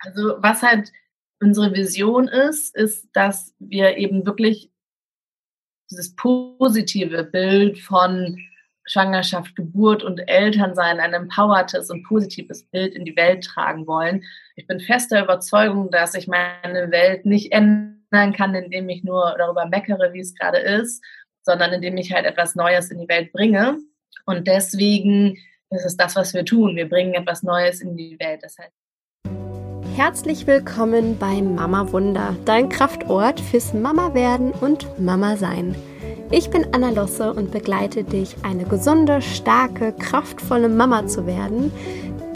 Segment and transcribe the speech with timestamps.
[0.00, 0.92] Also was halt
[1.40, 4.70] unsere Vision ist, ist, dass wir eben wirklich
[5.90, 8.38] dieses positive Bild von
[8.84, 14.24] Schwangerschaft, Geburt und Elternsein, ein empowertes und positives Bild in die Welt tragen wollen.
[14.56, 19.66] Ich bin fester Überzeugung, dass ich meine Welt nicht ändern kann, indem ich nur darüber
[19.66, 21.04] meckere, wie es gerade ist,
[21.42, 23.78] sondern indem ich halt etwas Neues in die Welt bringe.
[24.24, 25.36] Und deswegen
[25.70, 26.76] ist es das, was wir tun.
[26.76, 28.42] Wir bringen etwas Neues in die Welt.
[28.42, 28.72] Das heißt,
[29.98, 35.74] Herzlich willkommen bei Mama Wunder, dein Kraftort fürs Mama werden und Mama sein.
[36.30, 41.72] Ich bin Anna Losse und begleite dich, eine gesunde, starke, kraftvolle Mama zu werden,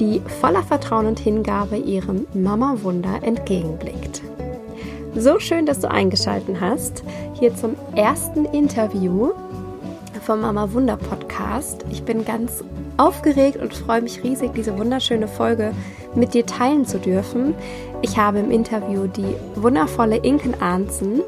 [0.00, 4.22] die voller Vertrauen und Hingabe ihrem Mama Wunder entgegenblickt.
[5.14, 9.30] So schön, dass du eingeschaltet hast, hier zum ersten Interview
[10.20, 11.84] vom Mama Wunder Podcast.
[11.92, 12.64] Ich bin ganz
[12.96, 15.72] aufgeregt und freue mich riesig, diese wunderschöne Folge
[16.14, 17.54] mit dir teilen zu dürfen.
[18.02, 21.22] Ich habe im Interview die wundervolle Inken Arnzen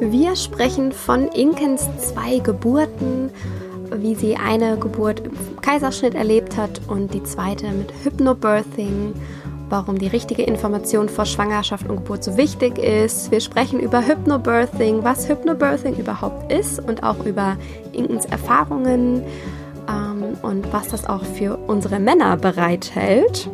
[0.00, 3.30] wir sprechen von Inkens zwei Geburten,
[3.92, 9.14] wie sie eine Geburt im Kaiserschnitt erlebt hat und die zweite mit Hypnobirthing,
[9.68, 13.32] warum die richtige Information vor Schwangerschaft und Geburt so wichtig ist.
[13.32, 17.56] Wir sprechen über Hypnobirthing, was Hypnobirthing überhaupt ist und auch über
[17.92, 19.24] Inkens Erfahrungen
[19.88, 23.48] ähm, und was das auch für unsere Männer bereithält.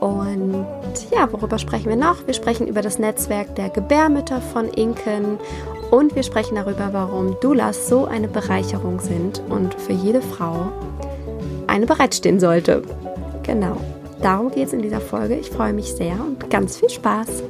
[0.00, 0.66] Und
[1.10, 2.26] ja, worüber sprechen wir noch?
[2.26, 5.38] Wir sprechen über das Netzwerk der Gebärmütter von Inken
[5.90, 10.72] und wir sprechen darüber, warum Doulas so eine Bereicherung sind und für jede Frau
[11.66, 12.82] eine bereitstehen sollte.
[13.42, 13.76] Genau,
[14.20, 15.36] darum geht es in dieser Folge.
[15.36, 17.42] Ich freue mich sehr und ganz viel Spaß.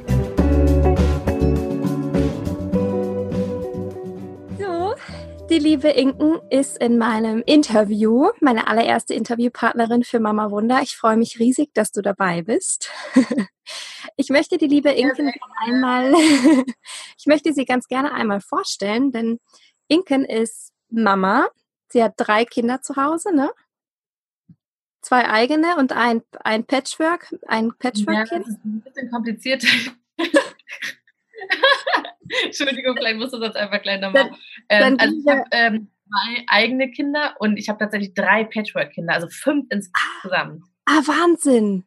[5.49, 6.16] Die liebe Inken
[6.49, 10.81] ist in meinem Interview, meine allererste Interviewpartnerin für Mama Wunder.
[10.81, 12.91] Ich freue mich riesig, dass du dabei bist.
[14.15, 15.31] Ich möchte die liebe Inken
[15.65, 16.13] einmal,
[17.17, 19.39] ich möchte sie ganz gerne einmal vorstellen, denn
[19.89, 21.49] Inken ist Mama.
[21.89, 23.51] Sie hat drei Kinder zu Hause, ne?
[25.01, 28.31] Zwei eigene und ein, ein Patchwork, ein Patchwork-Kind.
[28.31, 29.65] Ja, das ist ein bisschen kompliziert.
[32.43, 34.31] Entschuldigung, vielleicht musst du das einfach gleich nochmal.
[34.69, 39.27] Ähm, also ich habe ähm, zwei eigene Kinder und ich habe tatsächlich drei Patchwork-Kinder, also
[39.29, 40.63] fünf insgesamt.
[40.85, 41.85] Ah, Wahnsinn!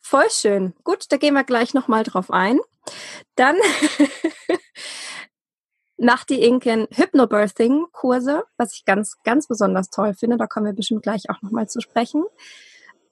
[0.00, 0.72] Voll schön.
[0.84, 2.60] Gut, da gehen wir gleich nochmal drauf ein.
[3.34, 3.56] Dann
[5.98, 10.36] macht die Inken Hypnobirthing-Kurse, was ich ganz, ganz besonders toll finde.
[10.36, 12.24] Da kommen wir bestimmt gleich auch nochmal zu sprechen.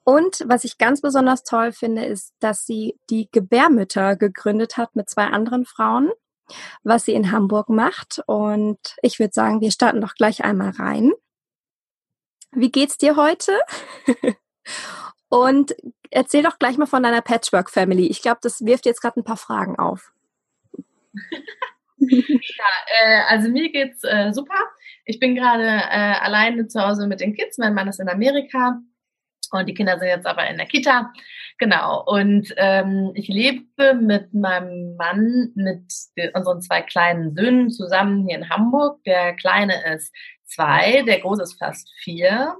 [0.05, 5.09] Und was ich ganz besonders toll finde, ist, dass sie die Gebärmütter gegründet hat mit
[5.09, 6.11] zwei anderen Frauen,
[6.83, 8.21] was sie in Hamburg macht.
[8.27, 11.11] Und ich würde sagen, wir starten doch gleich einmal rein.
[12.51, 13.59] Wie geht's dir heute?
[15.29, 15.75] Und
[16.11, 18.07] erzähl doch gleich mal von deiner Patchwork Family.
[18.07, 20.13] Ich glaube, das wirft jetzt gerade ein paar Fragen auf.
[21.97, 22.65] ja,
[23.03, 24.55] äh, also mir geht's äh, super.
[25.05, 27.57] Ich bin gerade äh, alleine zu Hause mit den Kids.
[27.57, 28.79] Mein Mann ist in Amerika
[29.51, 31.11] und die Kinder sind jetzt aber in der Kita.
[31.57, 32.03] Genau.
[32.05, 35.91] Und ähm, ich lebe mit meinem Mann, mit
[36.33, 39.03] unseren zwei kleinen Söhnen zusammen hier in Hamburg.
[39.05, 40.13] Der Kleine ist
[40.45, 42.55] zwei, der Große ist fast vier.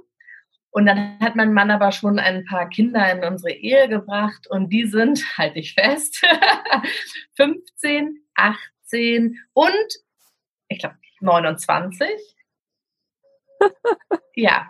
[0.70, 4.68] Und dann hat mein Mann aber schon ein paar Kinder in unsere Ehe gebracht und
[4.68, 6.22] die sind, halte ich fest,
[7.36, 9.88] 15, 18 und
[10.68, 12.08] ich glaube 29.
[14.34, 14.68] ja.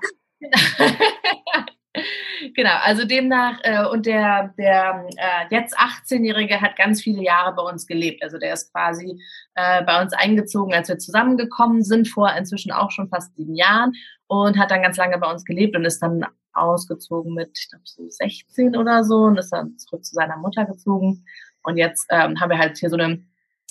[2.55, 7.62] Genau, also demnach, äh, und der, der äh, jetzt 18-Jährige hat ganz viele Jahre bei
[7.62, 8.23] uns gelebt.
[8.23, 9.21] Also der ist quasi
[9.55, 13.93] äh, bei uns eingezogen, als wir zusammengekommen sind, vor inzwischen auch schon fast sieben Jahren
[14.27, 17.84] und hat dann ganz lange bei uns gelebt und ist dann ausgezogen mit, ich glaube,
[17.84, 21.25] so 16 oder so und ist dann zurück zu seiner Mutter gezogen.
[21.63, 23.23] Und jetzt ähm, haben wir halt hier so eine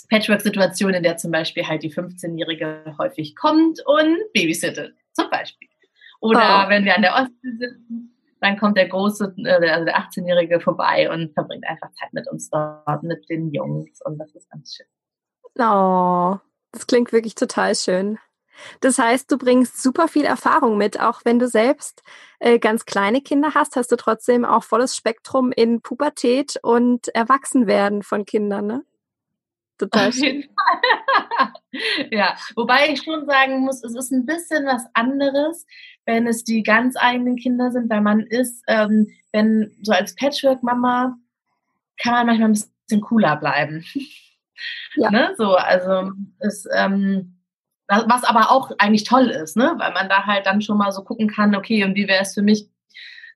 [0.09, 5.67] Patchwork-Situation, in der zum Beispiel halt die 15-Jährige häufig kommt und babysittet, zum Beispiel.
[6.19, 6.69] Oder oh.
[6.69, 8.11] wenn wir an der Ostsee sind,
[8.45, 12.49] dann kommt der große, äh, also der 18-Jährige vorbei und verbringt einfach Zeit mit uns
[12.49, 14.87] dort, mit den Jungs und das ist ganz schön.
[15.57, 16.37] Oh,
[16.71, 18.19] das klingt wirklich total schön.
[18.79, 22.03] Das heißt, du bringst super viel Erfahrung mit, auch wenn du selbst
[22.39, 28.03] äh, ganz kleine Kinder hast, hast du trotzdem auch volles Spektrum in Pubertät und Erwachsenwerden
[28.03, 28.85] von Kindern, ne?
[29.77, 30.45] Total schön.
[32.11, 35.65] ja, wobei ich schon sagen muss, es ist ein bisschen was anderes,
[36.05, 41.17] wenn es die ganz eigenen Kinder sind, weil man ist, ähm, wenn so als Patchwork-Mama
[42.01, 43.85] kann man manchmal ein bisschen cooler bleiben.
[44.95, 45.11] Ja.
[45.11, 45.33] ne?
[45.37, 47.41] So, also ist, ähm,
[47.87, 49.75] was aber auch eigentlich toll ist, ne?
[49.77, 52.33] weil man da halt dann schon mal so gucken kann, okay, und wie wäre es
[52.33, 52.69] für mich,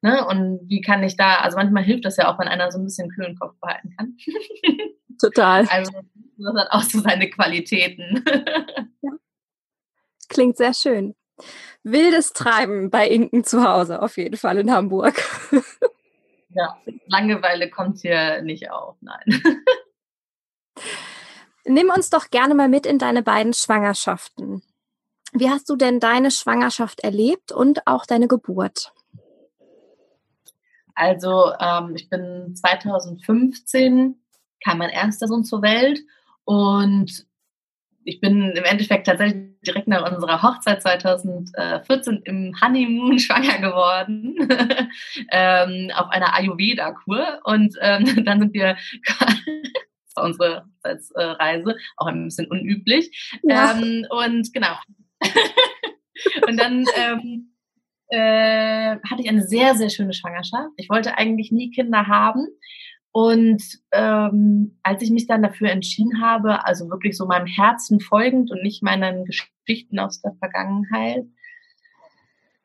[0.02, 0.26] Ne?
[0.26, 2.86] Und wie kann ich da, also manchmal hilft das ja auch, wenn einer so ein
[2.86, 4.16] bisschen kühlen Kopf behalten kann.
[5.20, 5.68] Total.
[5.68, 5.92] Also
[6.38, 8.24] das hat auch so seine Qualitäten.
[9.02, 9.12] Ja.
[10.28, 11.16] Klingt sehr schön.
[11.84, 15.16] Wildes Treiben bei Inken zu Hause, auf jeden Fall in Hamburg.
[16.52, 19.44] Ja, Langeweile kommt hier nicht auf, nein.
[21.64, 24.64] Nimm uns doch gerne mal mit in deine beiden Schwangerschaften.
[25.32, 28.92] Wie hast du denn deine Schwangerschaft erlebt und auch deine Geburt?
[30.96, 34.20] Also ähm, ich bin 2015
[34.64, 36.00] kam mein erster Sohn zur Welt.
[36.46, 37.26] Und
[38.04, 44.36] ich bin im Endeffekt tatsächlich direkt nach unserer Hochzeit 2014 im Honeymoon schwanger geworden
[45.32, 47.40] ähm, auf einer Ayurveda-Kur.
[47.44, 53.38] Und ähm, dann sind wir das war unsere Hochzeitsreise auch ein bisschen unüblich.
[53.44, 53.74] Ja.
[53.74, 54.76] ähm, und genau.
[56.48, 57.54] Und dann ähm,
[58.08, 60.72] äh, hatte ich eine sehr sehr schöne Schwangerschaft.
[60.78, 62.48] Ich wollte eigentlich nie Kinder haben
[63.12, 68.52] und ähm, als ich mich dann dafür entschieden habe, also wirklich so meinem Herzen folgend
[68.52, 71.26] und nicht meinen Geschichten aus der Vergangenheit,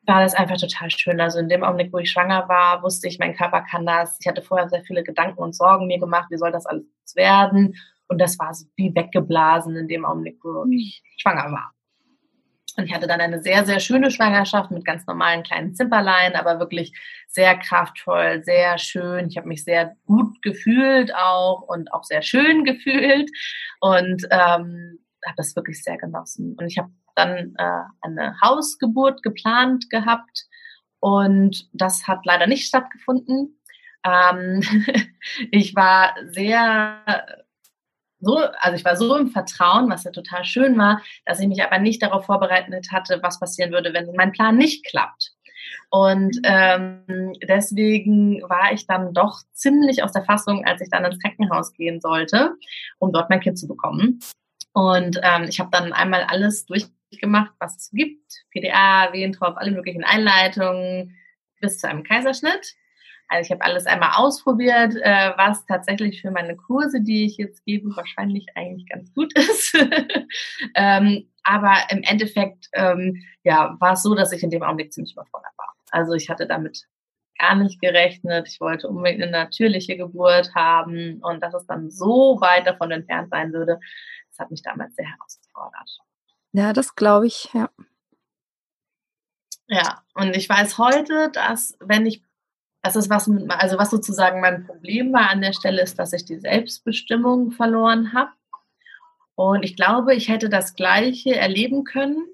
[0.05, 1.19] war das einfach total schön.
[1.19, 4.17] Also in dem Augenblick, wo ich schwanger war, wusste ich, mein Körper kann das.
[4.21, 7.75] Ich hatte vorher sehr viele Gedanken und Sorgen mir gemacht, wie soll das alles werden?
[8.07, 11.74] Und das war so wie weggeblasen in dem Augenblick, wo ich schwanger war.
[12.77, 16.59] Und ich hatte dann eine sehr, sehr schöne Schwangerschaft mit ganz normalen kleinen Zimperlein, aber
[16.59, 16.93] wirklich
[17.27, 19.27] sehr kraftvoll, sehr schön.
[19.27, 23.29] Ich habe mich sehr gut gefühlt auch und auch sehr schön gefühlt
[23.79, 26.55] und ähm, habe das wirklich sehr genossen.
[26.59, 30.45] Und ich habe dann äh, eine Hausgeburt geplant gehabt
[30.99, 33.61] und das hat leider nicht stattgefunden.
[34.03, 34.61] Ähm,
[35.51, 37.44] ich war sehr
[38.25, 41.63] so, also ich war so im Vertrauen, was ja total schön war, dass ich mich
[41.63, 45.31] aber nicht darauf vorbereitet hatte, was passieren würde, wenn mein Plan nicht klappt.
[45.89, 51.19] Und ähm, deswegen war ich dann doch ziemlich aus der Fassung, als ich dann ins
[51.19, 52.53] Krankenhaus gehen sollte,
[52.99, 54.19] um dort mein Kind zu bekommen.
[54.73, 58.43] Und ähm, ich habe dann einmal alles durchgemacht, was es gibt.
[58.51, 61.15] PDA, Wehentropf, alle möglichen Einleitungen
[61.61, 62.75] bis zu einem Kaiserschnitt.
[63.35, 67.65] Also ich habe alles einmal ausprobiert, äh, was tatsächlich für meine Kurse, die ich jetzt
[67.65, 69.77] gebe, wahrscheinlich eigentlich ganz gut ist.
[70.75, 75.13] ähm, aber im Endeffekt ähm, ja, war es so, dass ich in dem Augenblick ziemlich
[75.13, 75.73] überfordert war.
[75.91, 76.87] Also ich hatte damit
[77.37, 78.47] gar nicht gerechnet.
[78.47, 83.29] Ich wollte unbedingt eine natürliche Geburt haben und dass es dann so weit davon entfernt
[83.29, 83.79] sein würde,
[84.29, 85.99] das hat mich damals sehr herausgefordert.
[86.53, 87.69] Ja, das glaube ich, ja.
[89.67, 92.21] Ja, und ich weiß heute, dass wenn ich
[92.85, 96.23] das ist was, also was sozusagen mein Problem war an der Stelle, ist, dass ich
[96.23, 98.29] die Selbstbestimmung verloren habe.
[99.33, 102.27] Und ich glaube, ich hätte das Gleiche erleben können,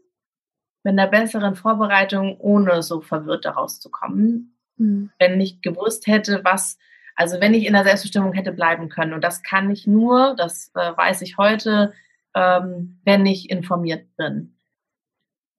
[0.83, 4.57] mit einer besseren Vorbereitung, ohne so verwirrt daraus zu kommen.
[4.75, 5.09] Mhm.
[5.19, 6.77] Wenn ich gewusst hätte, was,
[7.15, 9.13] also wenn ich in der Selbstbestimmung hätte bleiben können.
[9.13, 11.93] Und das kann ich nur, das äh, weiß ich heute,
[12.35, 14.57] ähm, wenn ich informiert bin.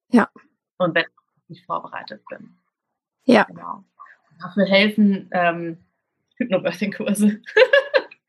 [0.08, 0.28] Ja.
[0.76, 1.06] Und wenn
[1.48, 2.58] ich vorbereitet bin.
[3.24, 3.44] Ja.
[3.44, 3.84] Genau
[4.42, 5.78] dafür helfen ähm,
[6.36, 7.40] Hypnobirthing-Kurse.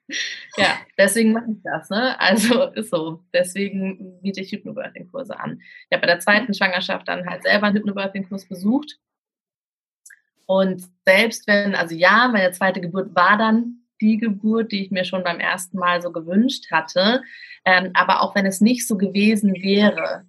[0.57, 1.89] ja, deswegen mache ich das.
[1.89, 2.19] Ne?
[2.19, 3.24] Also ist so.
[3.33, 5.62] Deswegen biete ich Hypnobirthing-Kurse an.
[5.89, 9.00] Ich habe bei der zweiten Schwangerschaft dann halt selber einen Hypnobirthing-Kurs besucht.
[10.45, 15.05] Und selbst wenn, also ja, meine zweite Geburt war dann die Geburt, die ich mir
[15.05, 17.24] schon beim ersten Mal so gewünscht hatte.
[17.65, 20.25] Ähm, aber auch wenn es nicht so gewesen wäre,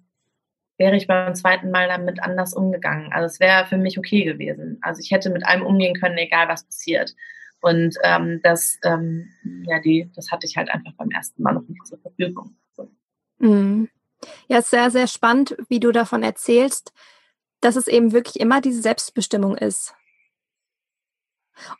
[0.77, 3.11] wäre ich beim zweiten Mal damit anders umgegangen.
[3.13, 4.79] Also es wäre für mich okay gewesen.
[4.81, 7.15] Also ich hätte mit allem umgehen können, egal was passiert.
[7.61, 9.29] Und ähm, das, ähm,
[9.65, 12.55] ja, die, das hatte ich halt einfach beim ersten Mal noch nicht zur Verfügung.
[13.39, 13.89] Mhm.
[14.47, 16.93] Ja, ist sehr, sehr spannend, wie du davon erzählst,
[17.61, 19.93] dass es eben wirklich immer diese Selbstbestimmung ist.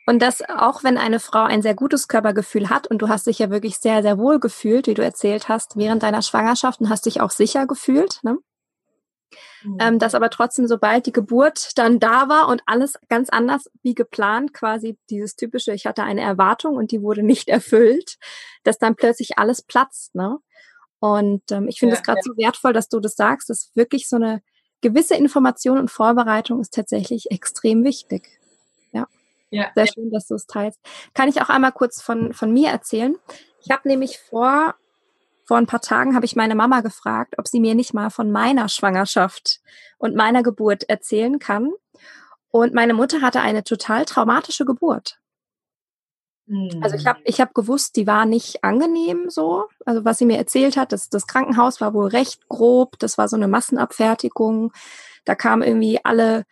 [0.06, 3.38] Und dass auch wenn eine Frau ein sehr gutes Körpergefühl hat und du hast dich
[3.38, 7.06] ja wirklich sehr, sehr wohl gefühlt, wie du erzählt hast, während deiner Schwangerschaft und hast
[7.06, 8.38] dich auch sicher gefühlt, ne?
[9.62, 9.78] Mhm.
[9.80, 13.94] Ähm, dass aber trotzdem, sobald die Geburt dann da war und alles ganz anders wie
[13.94, 18.16] geplant, quasi dieses typische, ich hatte eine Erwartung und die wurde nicht erfüllt,
[18.62, 20.14] dass dann plötzlich alles platzt.
[20.14, 20.38] Ne?
[20.98, 22.22] Und ähm, ich finde es ja, gerade ja.
[22.24, 24.42] so wertvoll, dass du das sagst, dass wirklich so eine
[24.80, 28.40] gewisse Information und Vorbereitung ist tatsächlich extrem wichtig.
[28.92, 29.06] Ja.
[29.50, 30.80] Ja, Sehr schön, dass du es teilst.
[31.14, 33.16] Kann ich auch einmal kurz von, von mir erzählen?
[33.62, 34.74] Ich habe nämlich vor
[35.46, 38.30] vor ein paar Tagen habe ich meine Mama gefragt, ob sie mir nicht mal von
[38.30, 39.60] meiner Schwangerschaft
[39.96, 41.72] und meiner Geburt erzählen kann.
[42.50, 45.20] Und meine Mutter hatte eine total traumatische Geburt.
[46.80, 49.68] Also ich habe ich hab gewusst, die war nicht angenehm so.
[49.84, 52.98] Also was sie mir erzählt hat, das, das Krankenhaus war wohl recht grob.
[52.98, 54.72] Das war so eine Massenabfertigung.
[55.24, 56.44] Da kamen irgendwie alle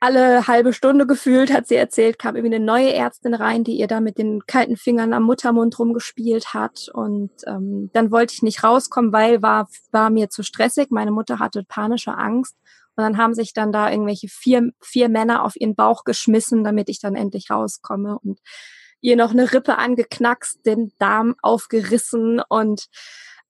[0.00, 3.86] alle halbe Stunde gefühlt, hat sie erzählt, kam irgendwie eine neue Ärztin rein, die ihr
[3.86, 6.88] da mit den kalten Fingern am Muttermund rumgespielt hat.
[6.92, 10.90] Und ähm, dann wollte ich nicht rauskommen, weil war, war mir zu stressig.
[10.90, 12.56] Meine Mutter hatte panische Angst.
[12.96, 16.88] Und dann haben sich dann da irgendwelche vier, vier Männer auf ihren Bauch geschmissen, damit
[16.88, 18.18] ich dann endlich rauskomme.
[18.22, 18.40] Und
[19.02, 22.86] ihr noch eine Rippe angeknackst, den Darm aufgerissen und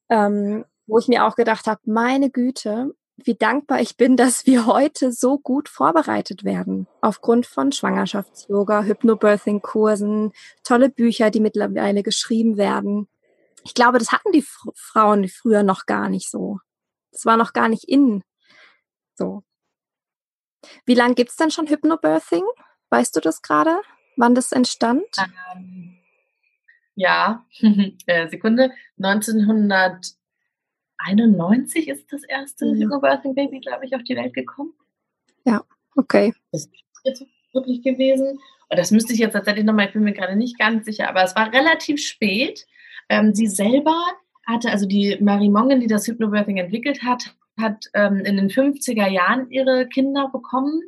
[0.09, 2.93] ähm, wo ich mir auch gedacht habe, meine Güte,
[3.27, 6.87] wie dankbar ich bin, dass wir heute so gut vorbereitet werden.
[7.01, 10.33] Aufgrund von Schwangerschafts-Yoga, Hypnobirthing-Kursen,
[10.65, 13.09] tolle Bücher, die mittlerweile geschrieben werden.
[13.65, 16.59] Ich glaube, das hatten die F Frauen früher noch gar nicht so.
[17.13, 18.23] Das war noch gar nicht in.
[19.15, 19.43] So.
[20.87, 22.45] Wie lange gibt's denn schon Hypnobirthing?
[22.91, 23.81] Weißt du das gerade,
[24.17, 25.05] wann das entstand?
[25.55, 25.99] Ähm,
[26.95, 27.47] ja,
[28.07, 28.73] äh, Sekunde.
[28.99, 30.20] 1900
[31.07, 32.83] 91 ist das erste mhm.
[32.83, 34.73] Hypnobirthing Baby, glaube ich, auf die Welt gekommen.
[35.45, 35.65] Ja,
[35.97, 36.33] okay.
[36.53, 36.71] Das ist
[37.05, 38.39] jetzt wirklich gewesen.
[38.69, 41.25] Und das müsste ich jetzt tatsächlich nochmal, ich bin mir gerade nicht ganz sicher, aber
[41.25, 42.67] es war relativ spät.
[43.09, 43.97] Ähm, sie selber
[44.47, 49.09] hatte, also die Marie Mongen, die das Hypnobirthing entwickelt hat, hat ähm, in den 50er
[49.09, 50.81] Jahren ihre Kinder bekommen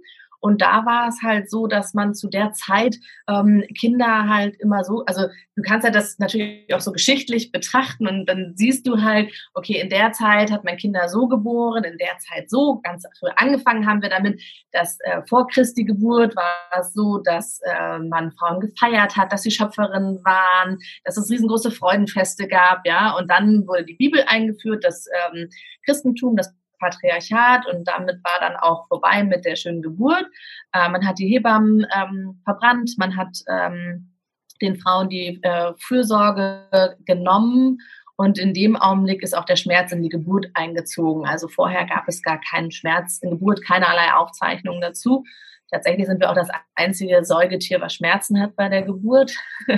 [0.42, 4.82] und da war es halt so, dass man zu der Zeit ähm, Kinder halt immer
[4.82, 9.00] so, also du kannst ja das natürlich auch so geschichtlich betrachten und dann siehst du
[9.00, 13.06] halt, okay, in der Zeit hat man Kinder so geboren, in der Zeit so, ganz
[13.20, 18.00] früh angefangen haben wir damit, dass äh, vor Christi Geburt war es so, dass äh,
[18.00, 23.30] man Frauen gefeiert hat, dass sie Schöpferinnen waren, dass es riesengroße Freudenfeste gab, ja, und
[23.30, 25.48] dann wurde die Bibel eingeführt, das ähm,
[25.84, 30.26] Christentum, das Patriarchat und damit war dann auch vorbei mit der schönen Geburt.
[30.72, 34.12] Äh, man hat die Hebammen ähm, verbrannt, man hat ähm,
[34.60, 37.78] den Frauen die äh, Fürsorge genommen
[38.16, 41.26] und in dem Augenblick ist auch der Schmerz in die Geburt eingezogen.
[41.26, 45.24] Also vorher gab es gar keinen Schmerz in Geburt, keinerlei Aufzeichnungen dazu.
[45.70, 49.34] Tatsächlich sind wir auch das einzige Säugetier, was Schmerzen hat bei der Geburt.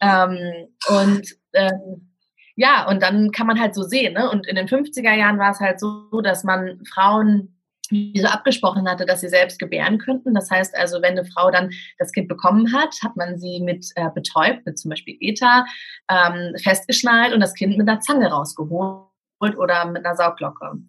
[0.00, 2.12] ähm, und ähm,
[2.58, 4.28] ja, und dann kann man halt so sehen, ne?
[4.28, 7.54] Und in den 50er Jahren war es halt so, dass man Frauen
[8.16, 10.34] so abgesprochen hatte, dass sie selbst gebären könnten.
[10.34, 13.86] Das heißt also, wenn eine Frau dann das Kind bekommen hat, hat man sie mit
[13.94, 15.66] äh, betäubt, mit zum Beispiel Ether,
[16.10, 19.06] ähm, festgeschnallt und das Kind mit einer Zange rausgeholt
[19.56, 20.80] oder mit einer Sauglocke.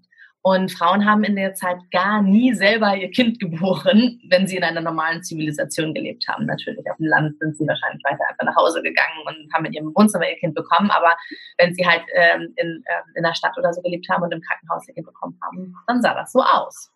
[0.50, 4.64] Und Frauen haben in der Zeit gar nie selber ihr Kind geboren, wenn sie in
[4.64, 6.48] einer normalen Zivilisation gelebt haben.
[6.48, 9.74] Natürlich auf dem Land sind sie wahrscheinlich weiter einfach nach Hause gegangen und haben in
[9.74, 10.90] ihrem Wohnzimmer ihr Kind bekommen.
[10.90, 11.16] Aber
[11.60, 14.42] wenn sie halt ähm, in, äh, in der Stadt oder so gelebt haben und im
[14.42, 16.92] Krankenhaus ihr Kind bekommen haben, dann sah das so aus.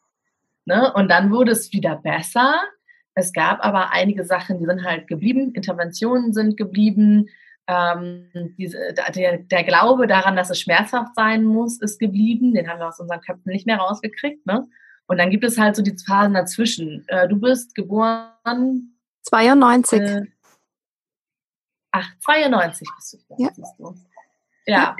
[0.65, 0.91] Ne?
[0.95, 2.55] Und dann wurde es wieder besser.
[3.13, 5.53] Es gab aber einige Sachen, die sind halt geblieben.
[5.53, 7.29] Interventionen sind geblieben
[7.67, 12.53] ähm, diese, der, der, Glaube daran, dass es schmerzhaft sein muss, ist geblieben.
[12.53, 14.45] Den haben wir aus unseren Köpfen nicht mehr rausgekriegt.
[14.45, 14.67] Ne?
[15.07, 17.05] Und dann gibt es halt so die Phasen dazwischen.
[17.07, 18.97] Äh, du bist geboren.
[19.23, 20.01] 92.
[20.01, 20.21] Äh,
[21.91, 23.35] ach, 92 bist du.
[23.37, 23.49] Ja.
[23.77, 23.95] Du.
[24.65, 24.95] ja.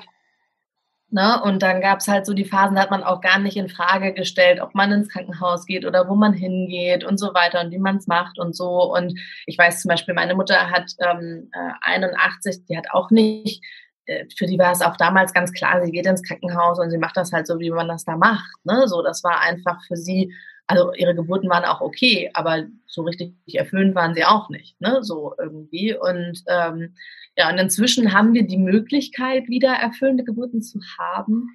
[1.13, 1.39] Ne?
[1.43, 3.69] Und dann gab es halt so die Phasen, da hat man auch gar nicht in
[3.69, 7.69] Frage gestellt, ob man ins Krankenhaus geht oder wo man hingeht und so weiter und
[7.69, 8.91] wie man es macht und so.
[8.91, 9.13] Und
[9.45, 11.51] ich weiß zum Beispiel, meine Mutter hat ähm,
[11.81, 13.63] 81, äh, die hat auch nicht,
[14.07, 16.97] äh, für die war es auch damals ganz klar, sie geht ins Krankenhaus und sie
[16.97, 18.49] macht das halt so, wie man das da macht.
[18.63, 18.87] Ne?
[18.87, 20.33] So, das war einfach für sie
[20.67, 24.99] also ihre Geburten waren auch okay, aber so richtig erfüllend waren sie auch nicht, ne?
[25.01, 25.95] So irgendwie.
[25.95, 26.95] Und ähm,
[27.35, 31.49] ja, und inzwischen haben wir die Möglichkeit, wieder erfüllende Geburten zu haben.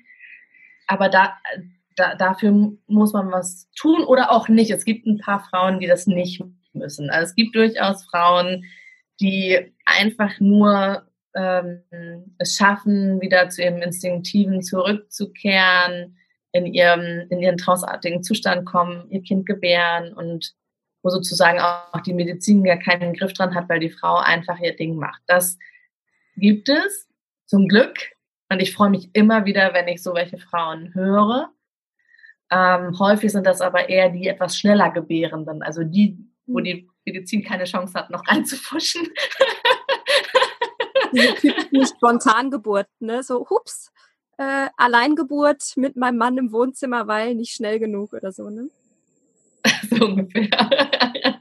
[0.86, 1.36] Aber da,
[1.96, 4.70] da, dafür muss man was tun oder auch nicht.
[4.70, 7.10] Es gibt ein paar Frauen, die das nicht müssen.
[7.10, 8.64] Also es gibt durchaus Frauen,
[9.20, 11.82] die einfach nur ähm,
[12.38, 16.16] es schaffen, wieder zu ihrem Instinktiven zurückzukehren,
[16.58, 20.54] in ihrem, in ihren trausartigen Zustand kommen, ihr Kind gebären und
[21.02, 24.76] wo sozusagen auch die Medizin gar keinen Griff dran hat, weil die Frau einfach ihr
[24.76, 25.22] Ding macht.
[25.26, 25.58] Das
[26.36, 27.08] gibt es
[27.46, 27.96] zum Glück
[28.50, 31.50] und ich freue mich immer wieder, wenn ich so welche Frauen höre.
[32.50, 37.44] Ähm, häufig sind das aber eher die etwas schneller Gebärenden, also die, wo die Medizin
[37.44, 39.08] keine Chance hat, noch reinzufuschen.
[41.12, 43.22] Diese typischen Spontangeburten, ne?
[43.22, 43.92] So, hups,
[44.38, 48.70] äh, Alleingeburt mit meinem Mann im Wohnzimmer, weil nicht schnell genug oder so, ne?
[49.90, 50.48] so ungefähr.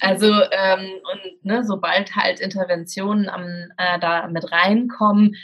[0.00, 3.44] also ähm, und ne, sobald halt Interventionen am,
[3.78, 5.34] äh, da mit reinkommen,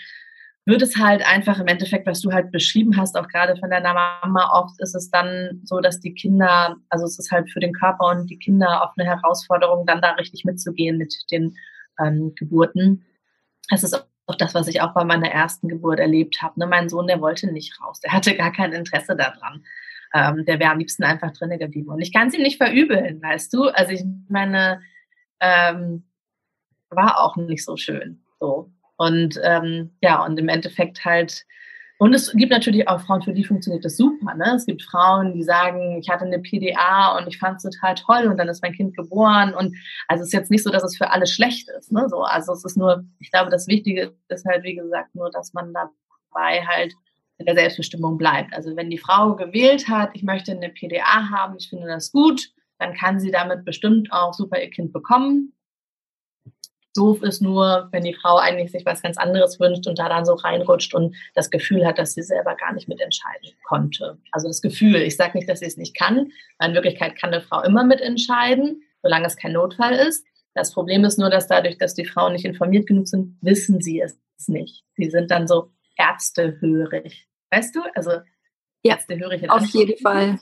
[0.67, 3.95] wird es halt einfach im Endeffekt, was du halt beschrieben hast, auch gerade von deiner
[3.95, 7.73] Mama, oft ist es dann so, dass die Kinder, also es ist halt für den
[7.73, 11.57] Körper und die Kinder oft eine Herausforderung, dann da richtig mitzugehen mit den
[11.99, 13.05] ähm, Geburten.
[13.71, 16.59] Es ist auch das, was ich auch bei meiner ersten Geburt erlebt habe.
[16.59, 16.67] Ne?
[16.67, 19.65] Mein Sohn, der wollte nicht raus, der hatte gar kein Interesse daran.
[20.15, 21.91] ähm, der wäre am liebsten einfach drinnen geblieben.
[21.91, 23.69] Und ich kann es ihm nicht verübeln, weißt du?
[23.69, 24.81] Also ich meine,
[25.41, 26.05] ähm,
[26.91, 28.23] war auch nicht so schön.
[28.41, 28.73] So.
[28.97, 31.45] Und ähm, ja, und im Endeffekt halt,
[32.01, 34.35] und es gibt natürlich auch Frauen, für die funktioniert das super.
[34.35, 34.55] Ne?
[34.57, 38.27] Es gibt Frauen, die sagen, ich hatte eine PDA und ich fand es total toll
[38.27, 39.53] und dann ist mein Kind geboren.
[39.53, 39.77] Und
[40.09, 41.93] also es ist jetzt nicht so, dass es für alle schlecht ist.
[41.93, 42.09] Ne?
[42.09, 45.53] So, also es ist nur, ich glaube, das Wichtige ist halt, wie gesagt, nur, dass
[45.53, 46.95] man dabei halt
[47.37, 48.55] in der Selbstbestimmung bleibt.
[48.55, 52.51] Also wenn die Frau gewählt hat, ich möchte eine PDA haben, ich finde das gut,
[52.79, 55.53] dann kann sie damit bestimmt auch super ihr Kind bekommen.
[56.95, 60.25] Doof ist nur, wenn die Frau eigentlich sich was ganz anderes wünscht und da dann
[60.25, 64.19] so reinrutscht und das Gefühl hat, dass sie selber gar nicht mitentscheiden konnte.
[64.33, 67.33] Also das Gefühl, ich sage nicht, dass sie es nicht kann, weil in Wirklichkeit kann
[67.33, 70.27] eine Frau immer mitentscheiden, solange es kein Notfall ist.
[70.55, 74.01] Das Problem ist nur, dass dadurch, dass die Frauen nicht informiert genug sind, wissen sie
[74.01, 74.19] es
[74.49, 74.85] nicht.
[74.97, 77.29] Sie sind dann so ärztehörig.
[77.51, 77.83] Weißt du?
[77.95, 78.11] Also
[78.83, 79.49] ja, Ärztehörig.
[79.51, 80.41] Auf jeden Fall.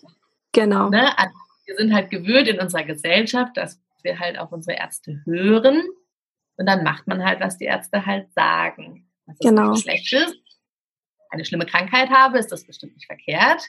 [0.53, 0.89] Genau.
[0.91, 1.19] Ne?
[1.19, 1.35] Also,
[1.67, 5.83] wir sind halt gewöhnt in unserer Gesellschaft, dass wir halt auf unsere Ärzte hören.
[6.59, 9.09] Und dann macht man halt, was die Ärzte halt sagen.
[9.27, 9.75] Was genau.
[9.75, 10.37] schlecht ist,
[11.31, 13.63] eine schlimme Krankheit habe, ist das bestimmt nicht verkehrt.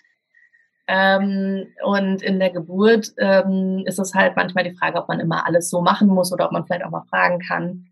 [0.88, 5.46] Ähm, und in der Geburt ähm, ist es halt manchmal die Frage, ob man immer
[5.46, 7.90] alles so machen muss oder ob man vielleicht auch mal fragen kann,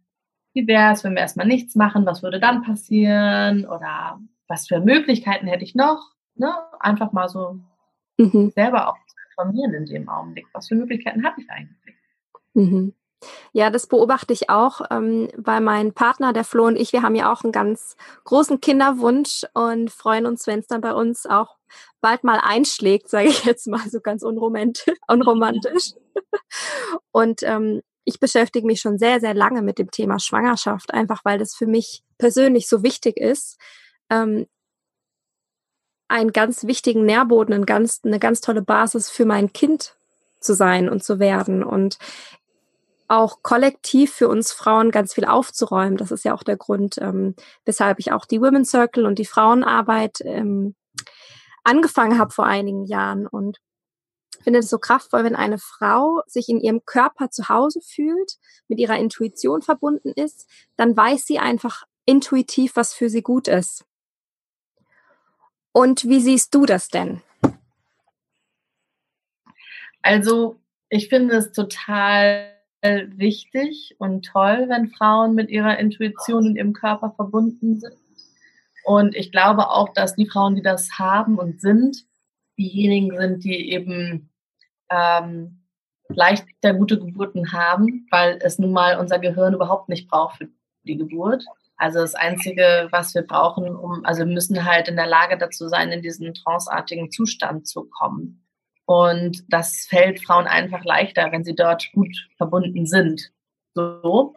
[0.53, 3.67] wie wäre es, wenn wir erstmal nichts machen, was würde dann passieren?
[3.67, 6.01] Oder was für Möglichkeiten hätte ich noch?
[6.33, 6.51] Ne?
[6.79, 7.59] Einfach mal so
[8.17, 8.49] mhm.
[8.55, 10.47] selber auch zu informieren in dem Augenblick.
[10.53, 11.95] Was für Möglichkeiten habe ich eigentlich?
[12.55, 12.93] Mhm.
[13.51, 17.15] Ja, das beobachte ich auch, ähm, weil mein Partner, der Flo und ich, wir haben
[17.15, 17.95] ja auch einen ganz
[18.25, 21.57] großen Kinderwunsch und freuen uns, wenn es dann bei uns auch
[21.99, 24.93] bald mal einschlägt, sage ich jetzt mal so ganz unromantisch.
[25.07, 25.93] unromantisch.
[27.11, 31.39] und ähm, ich beschäftige mich schon sehr, sehr lange mit dem Thema Schwangerschaft, einfach weil
[31.39, 33.57] das für mich persönlich so wichtig ist,
[34.09, 34.47] ähm,
[36.07, 39.97] einen ganz wichtigen Nährboden, ein ganz, eine ganz tolle Basis für mein Kind
[40.39, 41.97] zu sein und zu werden und
[43.07, 45.97] auch kollektiv für uns Frauen ganz viel aufzuräumen.
[45.97, 49.25] Das ist ja auch der Grund, ähm, weshalb ich auch die Women's Circle und die
[49.25, 50.75] Frauenarbeit ähm,
[51.63, 53.59] angefangen habe vor einigen Jahren und
[54.47, 58.37] finde es so kraftvoll, wenn eine Frau sich in ihrem Körper zu Hause fühlt,
[58.69, 63.83] mit ihrer Intuition verbunden ist, dann weiß sie einfach intuitiv, was für sie gut ist.
[65.73, 67.21] Und wie siehst du das denn?
[70.01, 76.73] Also, ich finde es total wichtig und toll, wenn Frauen mit ihrer Intuition und ihrem
[76.73, 77.95] Körper verbunden sind.
[78.85, 82.05] Und ich glaube auch, dass die Frauen, die das haben und sind,
[82.57, 84.29] diejenigen sind, die eben
[84.89, 85.63] ähm,
[86.09, 90.47] leichter gute Geburten haben, weil es nun mal unser Gehirn überhaupt nicht braucht für
[90.83, 91.43] die Geburt.
[91.75, 95.67] Also das Einzige, was wir brauchen, um, also wir müssen halt in der Lage dazu
[95.67, 98.46] sein, in diesen tranceartigen Zustand zu kommen.
[98.87, 103.33] Und das fällt Frauen einfach leichter, wenn sie dort gut verbunden sind.
[103.73, 104.33] So.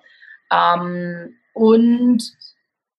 [0.53, 2.33] Ähm, und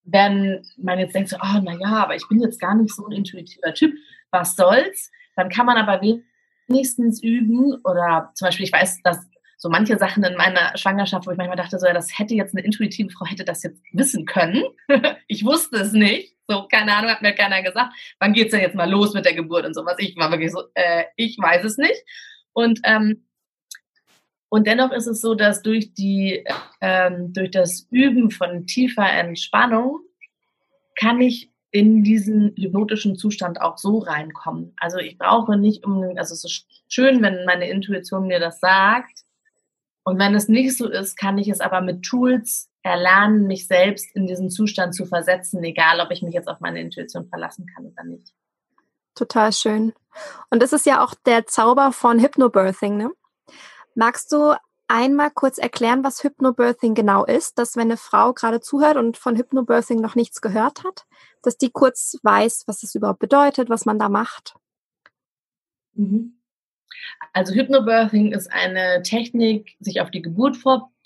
[0.05, 3.05] wenn man jetzt denkt, so, oh, na ja, aber ich bin jetzt gar nicht so
[3.05, 3.93] ein intuitiver Typ,
[4.31, 5.11] was soll's?
[5.35, 6.01] Dann kann man aber
[6.69, 9.19] wenigstens üben oder zum Beispiel, ich weiß, dass
[9.57, 12.55] so manche Sachen in meiner Schwangerschaft, wo ich manchmal dachte, so, ja, das hätte jetzt
[12.55, 14.63] eine intuitive Frau, hätte das jetzt wissen können.
[15.27, 16.33] ich wusste es nicht.
[16.51, 17.93] So, keine Ahnung, hat mir keiner gesagt.
[18.19, 19.95] Wann geht's denn jetzt mal los mit der Geburt und sowas?
[19.99, 22.03] Ich war wirklich so, äh, ich weiß es nicht.
[22.51, 23.25] Und, ähm,
[24.49, 26.43] und dennoch ist es so, dass durch die,
[26.81, 30.01] ähm, durch das Üben von tiefer Entspannung
[30.99, 34.73] kann ich in diesen hypnotischen Zustand auch so reinkommen.
[34.77, 39.21] Also ich brauche nicht um, also es ist schön, wenn meine Intuition mir das sagt,
[40.03, 44.15] und wenn es nicht so ist, kann ich es aber mit Tools erlernen, mich selbst
[44.15, 47.85] in diesen Zustand zu versetzen, egal ob ich mich jetzt auf meine Intuition verlassen kann
[47.85, 48.33] oder nicht.
[49.15, 49.93] Total schön.
[50.49, 53.11] Und das ist ja auch der Zauber von Hypnobirthing, ne?
[53.93, 54.55] Magst du
[54.87, 59.35] einmal kurz erklären, was Hypnobirthing genau ist, dass wenn eine Frau gerade zuhört und von
[59.35, 61.05] Hypnobirthing noch nichts gehört hat,
[61.41, 64.55] dass die kurz weiß, was es überhaupt bedeutet, was man da macht?
[65.93, 66.37] Mhm.
[67.33, 70.57] Also Hypnobirthing ist eine Technik, sich auf die Geburt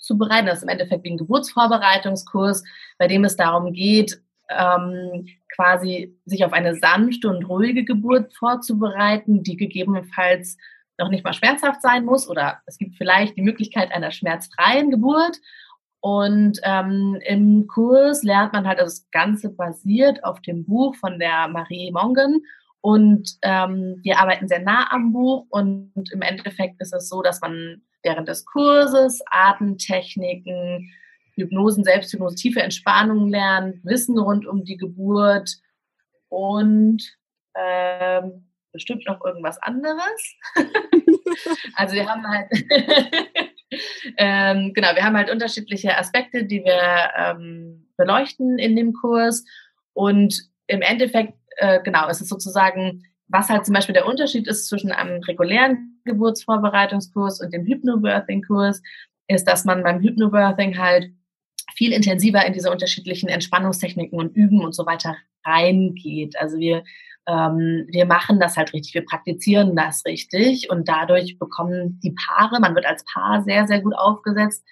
[0.06, 0.46] vorzubereiten.
[0.46, 2.62] Das ist im Endeffekt wie ein Geburtsvorbereitungskurs,
[2.98, 9.42] bei dem es darum geht, ähm, quasi sich auf eine sanfte und ruhige Geburt vorzubereiten,
[9.42, 10.56] die gegebenenfalls
[10.98, 15.36] noch nicht mal schmerzhaft sein muss oder es gibt vielleicht die Möglichkeit einer schmerzfreien Geburt.
[16.00, 21.18] Und ähm, im Kurs lernt man halt, also das Ganze basiert auf dem Buch von
[21.18, 22.44] der Marie Mongen
[22.86, 27.40] und ähm, wir arbeiten sehr nah am Buch und im Endeffekt ist es so, dass
[27.40, 30.88] man während des Kurses Atemtechniken,
[31.34, 35.50] Hypnosen, Selbsthypnose, tiefe Entspannung lernt, Wissen rund um die Geburt
[36.28, 37.02] und
[37.56, 40.36] ähm, bestimmt noch irgendwas anderes.
[41.74, 42.48] also wir haben halt,
[44.16, 49.44] ähm, genau, wir haben halt unterschiedliche Aspekte, die wir ähm, beleuchten in dem Kurs.
[49.92, 54.68] Und im Endeffekt, äh, genau, es ist sozusagen, was halt zum Beispiel der Unterschied ist
[54.68, 58.82] zwischen einem regulären Geburtsvorbereitungskurs und dem Hypnobirthing-Kurs,
[59.28, 61.10] ist, dass man beim Hypnobirthing halt
[61.74, 66.38] viel intensiver in diese unterschiedlichen Entspannungstechniken und Üben und so weiter reingeht.
[66.38, 66.84] Also wir,
[67.26, 72.60] ähm, wir machen das halt richtig, wir praktizieren das richtig und dadurch bekommen die Paare,
[72.60, 74.64] man wird als Paar sehr, sehr gut aufgesetzt.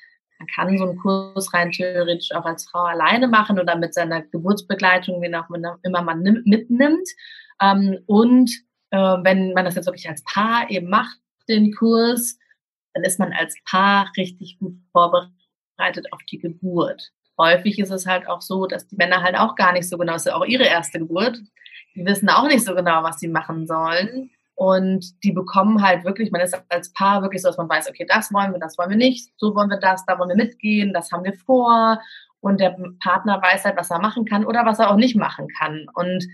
[0.44, 4.22] Man kann so einen Kurs rein theoretisch auch als Frau alleine machen oder mit seiner
[4.22, 5.48] Geburtsbegleitung, wen auch
[5.82, 7.08] immer man mitnimmt.
[7.62, 8.50] Ähm, und
[8.90, 11.16] äh, wenn man das jetzt wirklich als Paar eben macht,
[11.48, 12.38] den Kurs,
[12.92, 17.10] dann ist man als Paar richtig gut vorbereitet auf die Geburt.
[17.38, 20.14] Häufig ist es halt auch so, dass die Männer halt auch gar nicht so genau,
[20.14, 21.40] es ist ja auch ihre erste Geburt,
[21.94, 24.30] die wissen auch nicht so genau, was sie machen sollen.
[24.56, 28.06] Und die bekommen halt wirklich, man ist als Paar wirklich so, dass man weiß, okay,
[28.08, 30.92] das wollen wir, das wollen wir nicht, so wollen wir das, da wollen wir mitgehen,
[30.92, 32.00] das haben wir vor.
[32.40, 35.48] Und der Partner weiß halt, was er machen kann oder was er auch nicht machen
[35.58, 35.86] kann.
[35.94, 36.24] Und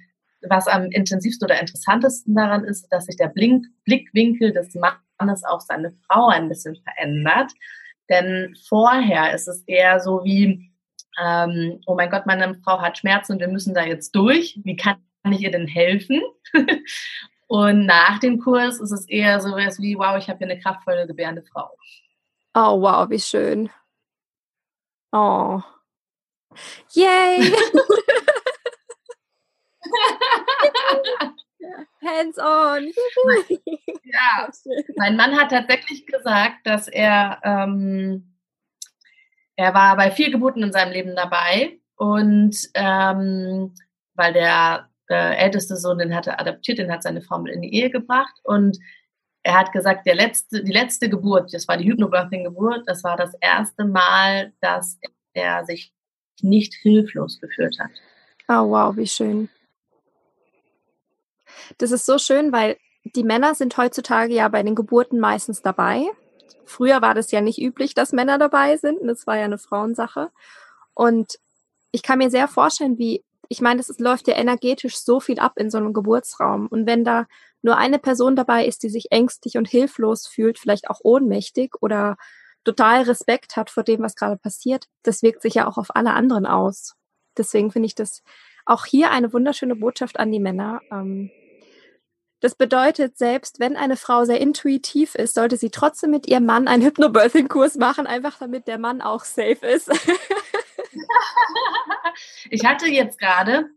[0.49, 5.63] was am intensivsten oder interessantesten daran ist, dass sich der Blink Blickwinkel des Mannes auf
[5.63, 7.53] seine Frau ein bisschen verändert.
[8.09, 10.71] Denn vorher ist es eher so wie,
[11.23, 14.59] ähm, oh mein Gott, meine Frau hat Schmerzen und wir müssen da jetzt durch.
[14.65, 14.99] Wie kann
[15.31, 16.21] ich ihr denn helfen?
[17.51, 20.61] und nach dem Kurs ist es eher so was wie, wow, ich habe hier eine
[20.61, 21.77] kraftvolle, gebärende Frau.
[22.55, 23.69] Oh, wow, wie schön.
[25.11, 25.61] Oh.
[26.93, 27.53] Yay!
[32.07, 32.93] Hands on.
[34.05, 34.49] ja,
[34.97, 38.37] mein Mann hat tatsächlich gesagt, dass er, ähm,
[39.57, 43.75] er war bei vier Geburten in seinem Leben dabei und ähm,
[44.15, 47.75] weil der äh, älteste Sohn, den hat er adoptiert, den hat seine mit in die
[47.75, 48.79] Ehe gebracht und
[49.43, 53.33] er hat gesagt, der letzte, die letzte Geburt, das war die Hypnobirthing-Geburt, das war das
[53.41, 54.99] erste Mal, dass
[55.33, 55.93] er sich
[56.43, 57.91] nicht hilflos gefühlt hat.
[58.49, 59.49] Oh wow, wie schön.
[61.79, 66.05] Das ist so schön, weil die Männer sind heutzutage ja bei den Geburten meistens dabei.
[66.65, 68.99] Früher war das ja nicht üblich, dass Männer dabei sind.
[69.05, 70.31] Das war ja eine Frauensache.
[70.95, 71.39] Und
[71.93, 75.55] ich kann mir sehr vorstellen, wie, ich meine, es läuft ja energetisch so viel ab
[75.57, 76.69] in so einem Geburtsraum.
[76.69, 77.27] Und wenn da
[77.63, 82.17] nur eine Person dabei ist, die sich ängstlich und hilflos fühlt, vielleicht auch ohnmächtig oder
[82.63, 86.13] total Respekt hat vor dem, was gerade passiert, das wirkt sich ja auch auf alle
[86.13, 86.95] anderen aus.
[87.37, 88.23] Deswegen finde ich das
[88.67, 90.81] auch hier eine wunderschöne Botschaft an die Männer.
[90.93, 91.33] Ähm,
[92.39, 96.69] das bedeutet, selbst wenn eine Frau sehr intuitiv ist, sollte sie trotzdem mit ihrem Mann
[96.69, 99.91] einen Hypnobirthing-Kurs machen, einfach damit der Mann auch safe ist.
[102.51, 103.71] ich hatte jetzt gerade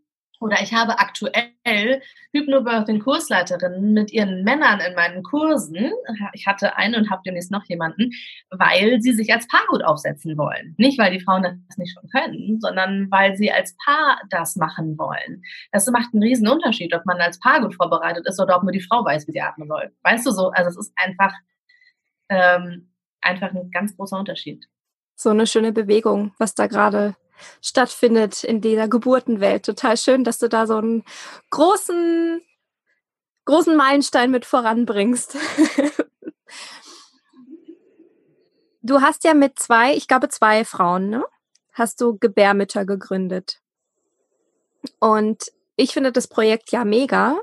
[0.44, 2.02] oder ich habe aktuell
[2.34, 5.94] Hypnobirthing-Kursleiterinnen mit ihren Männern in meinen Kursen.
[6.34, 8.12] Ich hatte eine und habe demnächst noch jemanden,
[8.50, 10.76] weil sie sich als Paar gut aufsetzen wollen.
[10.78, 14.98] Nicht, weil die Frauen das nicht schon können, sondern weil sie als Paar das machen
[14.98, 15.44] wollen.
[15.72, 18.74] Das macht einen riesen Unterschied, ob man als Paar gut vorbereitet ist oder ob nur
[18.74, 19.94] die Frau weiß, wie sie atmen soll.
[20.04, 20.50] Weißt du so?
[20.50, 21.34] Also es ist einfach,
[22.28, 24.66] ähm, einfach ein ganz großer Unterschied.
[25.16, 27.16] So eine schöne Bewegung, was da gerade
[27.62, 29.66] stattfindet in dieser Geburtenwelt.
[29.66, 31.04] Total schön, dass du da so einen
[31.50, 32.42] großen,
[33.46, 35.38] großen Meilenstein mit voranbringst.
[38.82, 41.26] du hast ja mit zwei, ich glaube zwei Frauen, ne?
[41.72, 43.60] Hast du Gebärmütter gegründet.
[45.00, 47.38] Und ich finde das Projekt ja mega.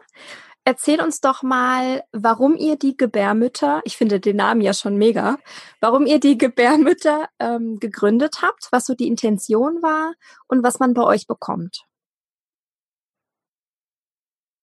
[0.65, 5.39] Erzähl uns doch mal, warum ihr die Gebärmütter, ich finde den Namen ja schon mega,
[5.81, 10.15] warum ihr die Gebärmütter ähm, gegründet habt, was so die Intention war
[10.49, 11.87] und was man bei euch bekommt.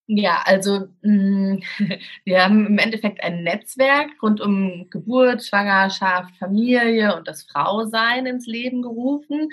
[0.09, 1.63] Ja, also mh, mm,
[2.25, 8.47] wir haben im Endeffekt ein Netzwerk rund um Geburt, Schwangerschaft, Familie und das Frausein ins
[8.47, 9.49] Leben gerufen.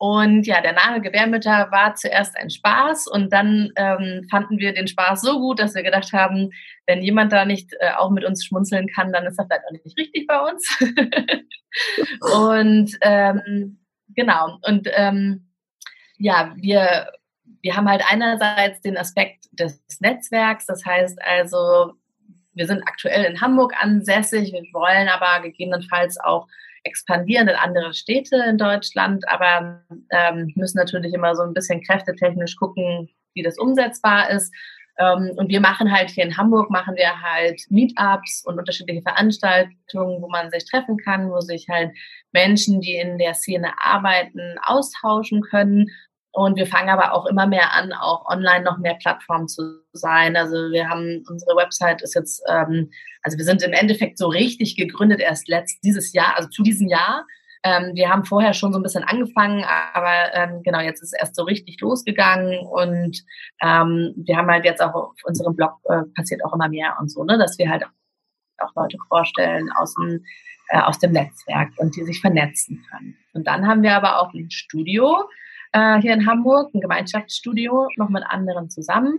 [0.00, 4.86] Und ja, der Name Gebärmütter war zuerst ein Spaß und dann ähm, fanden wir den
[4.86, 6.50] Spaß so gut, dass wir gedacht haben,
[6.86, 9.72] wenn jemand da nicht äh, auch mit uns schmunzeln kann, dann ist das vielleicht auch
[9.72, 10.78] nicht richtig bei uns.
[12.32, 13.80] und ähm,
[14.14, 15.48] genau, und ähm,
[16.16, 17.10] ja, wir,
[17.62, 21.94] wir haben halt einerseits den Aspekt des Netzwerks, das heißt also,
[22.54, 26.46] wir sind aktuell in Hamburg ansässig, wir wollen aber gegebenenfalls auch
[26.84, 32.56] expandieren in andere Städte in Deutschland, aber ähm, müssen natürlich immer so ein bisschen kräftetechnisch
[32.56, 34.52] gucken, wie das umsetzbar ist.
[34.98, 40.20] Ähm, und wir machen halt hier in Hamburg, machen wir halt Meetups und unterschiedliche Veranstaltungen,
[40.20, 41.92] wo man sich treffen kann, wo sich halt
[42.32, 45.86] Menschen, die in der Szene arbeiten, austauschen können.
[46.38, 50.36] Und wir fangen aber auch immer mehr an, auch online noch mehr Plattformen zu sein.
[50.36, 52.92] Also wir haben, unsere Website ist jetzt, ähm,
[53.24, 56.86] also wir sind im Endeffekt so richtig gegründet erst letzt, dieses Jahr, also zu diesem
[56.86, 57.26] Jahr.
[57.64, 61.20] Ähm, wir haben vorher schon so ein bisschen angefangen, aber ähm, genau, jetzt ist es
[61.20, 63.20] erst so richtig losgegangen und
[63.60, 67.10] ähm, wir haben halt jetzt auch auf unserem Blog äh, passiert auch immer mehr und
[67.10, 67.82] so, ne, dass wir halt
[68.58, 70.24] auch Leute vorstellen aus dem,
[70.68, 73.16] äh, aus dem Netzwerk und die sich vernetzen können.
[73.32, 75.28] Und dann haben wir aber auch ein Studio
[75.72, 79.18] äh, hier in Hamburg, ein Gemeinschaftsstudio, noch mit anderen zusammen.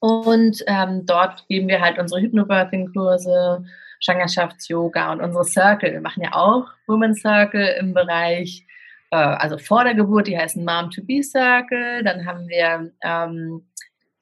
[0.00, 3.64] Und ähm, dort geben wir halt unsere Hypnobirthing-Kurse,
[4.00, 5.92] Schwangerschafts-Yoga und unsere Circle.
[5.92, 8.66] Wir machen ja auch Women's Circle im Bereich,
[9.10, 12.04] äh, also vor der Geburt, die heißen Mom-to-Be Circle.
[12.04, 13.66] Dann haben wir ähm,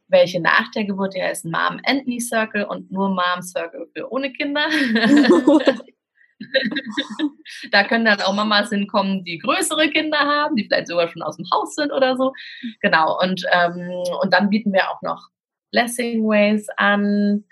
[0.09, 4.11] welche nach der Geburt, die heißen Mom and Me Circle und nur Mom Circle für
[4.13, 4.67] ohne Kinder.
[7.71, 11.37] da können dann auch Mamas hinkommen, die größere Kinder haben, die vielleicht sogar schon aus
[11.37, 12.33] dem Haus sind oder so.
[12.81, 13.19] Genau.
[13.21, 13.91] Und, ähm,
[14.23, 15.29] und dann bieten wir auch noch
[15.71, 17.45] Blessing Ways an,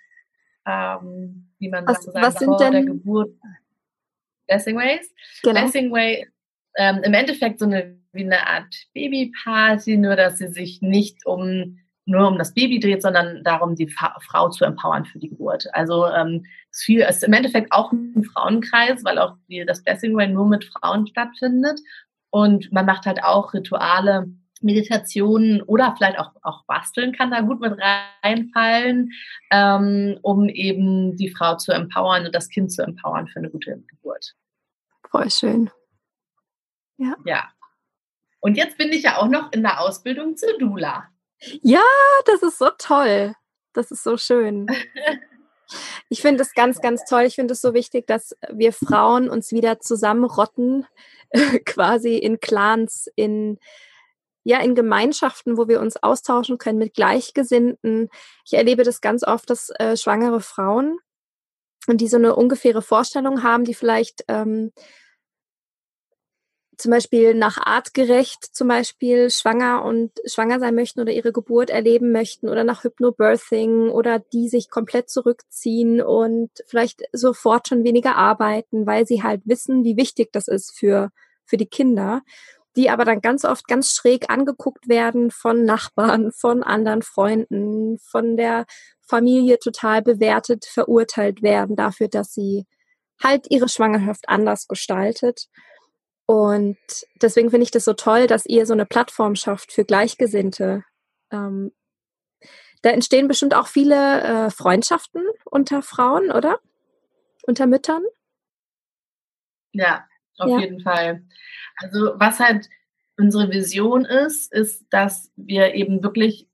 [0.67, 2.73] ähm, wie man was, sagt, was sind denn?
[2.73, 3.35] der Geburt.
[4.47, 5.13] Blessing Ways.
[5.43, 5.61] Genau.
[5.61, 6.29] Blessing Way,
[6.77, 11.79] ähm, im Endeffekt so eine wie eine Art Babyparty, nur dass sie sich nicht um
[12.05, 15.67] nur um das Baby dreht, sondern darum, die Fa Frau zu empowern für die Geburt.
[15.73, 20.17] Also ähm, ist viel, ist im Endeffekt auch ein Frauenkreis, weil auch die, das Blessing
[20.17, 21.81] Way nur mit Frauen stattfindet.
[22.31, 24.27] Und man macht halt auch Rituale,
[24.63, 27.79] Meditationen oder vielleicht auch, auch Basteln kann da gut mit
[28.23, 29.11] reinfallen,
[29.51, 33.83] ähm, um eben die Frau zu empowern und das Kind zu empowern für eine gute
[33.89, 34.35] Geburt.
[35.11, 35.71] Voll schön.
[36.97, 37.17] Ja.
[37.25, 37.51] Ja.
[38.41, 41.09] Und jetzt bin ich ja auch noch in der Ausbildung zur Dula.
[41.63, 41.83] Ja,
[42.27, 43.35] das ist so toll.
[43.73, 44.67] Das ist so schön.
[46.09, 47.23] Ich finde es ganz, ganz toll.
[47.23, 50.87] Ich finde es so wichtig, dass wir Frauen uns wieder zusammenrotten,
[51.65, 53.59] quasi in Clans, in
[54.45, 58.09] ja, in Gemeinschaften, wo wir uns austauschen können mit Gleichgesinnten.
[58.45, 60.99] Ich erlebe das ganz oft, dass äh, schwangere Frauen,
[61.87, 64.73] die so eine ungefähre Vorstellung haben, die vielleicht ähm,
[66.83, 72.11] zum Beispiel nach artgerecht zum Beispiel schwanger und schwanger sein möchten oder ihre Geburt erleben
[72.11, 78.85] möchten oder nach Hypnobirthing oder die sich komplett zurückziehen und vielleicht sofort schon weniger arbeiten,
[78.85, 81.13] weil sie halt wissen, wie wichtig das ist für,
[81.45, 82.23] für die Kinder,
[82.75, 88.37] die aber dann ganz oft ganz schräg angeguckt werden von Nachbarn, von anderen Freunden, von
[88.37, 88.67] der
[89.01, 92.67] Familie total bewertet, verurteilt werden dafür, dass sie
[93.23, 95.47] halt ihre Schwangerschaft anders gestaltet.
[96.33, 96.79] Und
[97.21, 100.83] deswegen finde ich das so toll, dass ihr so eine Plattform schafft für Gleichgesinnte.
[101.31, 101.73] Ähm,
[102.81, 106.59] da entstehen bestimmt auch viele äh, Freundschaften unter Frauen, oder?
[107.47, 108.03] Unter Müttern?
[109.73, 110.07] Ja,
[110.39, 110.61] auf ja.
[110.61, 111.23] jeden Fall.
[111.77, 112.67] Also was halt
[113.19, 116.49] unsere Vision ist, ist, dass wir eben wirklich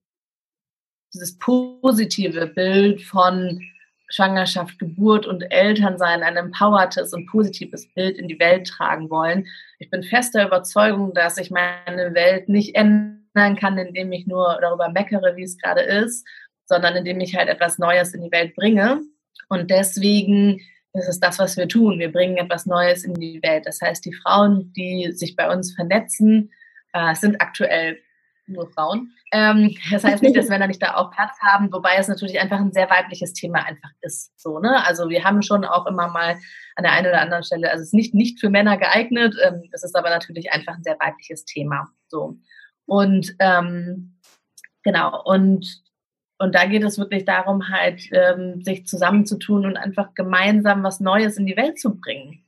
[1.14, 3.62] dieses positive Bild von
[4.09, 9.47] Schwangerschaft, Geburt und Elternsein ein empowertes und positives Bild in die Welt tragen wollen.
[9.79, 14.88] Ich bin fester Überzeugung, dass ich meine Welt nicht ändern kann, indem ich nur darüber
[14.88, 16.27] meckere, wie es gerade ist,
[16.64, 19.03] sondern indem ich halt etwas Neues in die Welt bringe.
[19.49, 20.61] Und deswegen
[20.94, 21.99] ist es das, was wir tun.
[21.99, 23.66] Wir bringen etwas Neues in die Welt.
[23.66, 26.51] Das heißt, die Frauen, die sich bei uns vernetzen,
[26.92, 27.99] äh, sind aktuell
[28.49, 29.13] nur Frauen.
[29.33, 32.59] Ähm, das heißt nicht, dass Männer nicht da auch Platz haben, wobei es natürlich einfach
[32.59, 34.33] ein sehr weibliches Thema einfach ist.
[34.41, 34.85] So, ne?
[34.87, 36.37] Also wir haben schon auch immer mal
[36.77, 39.63] an der einen oder anderen Stelle, also es ist nicht, nicht für Männer geeignet, ähm,
[39.73, 41.89] es ist aber natürlich einfach ein sehr weibliches Thema.
[42.09, 42.37] So.
[42.87, 44.19] Und ähm,
[44.83, 45.83] genau, und,
[46.39, 51.37] und da geht es wirklich darum, halt, ähm, sich zusammenzutun und einfach gemeinsam was Neues
[51.37, 52.45] in die Welt zu bringen.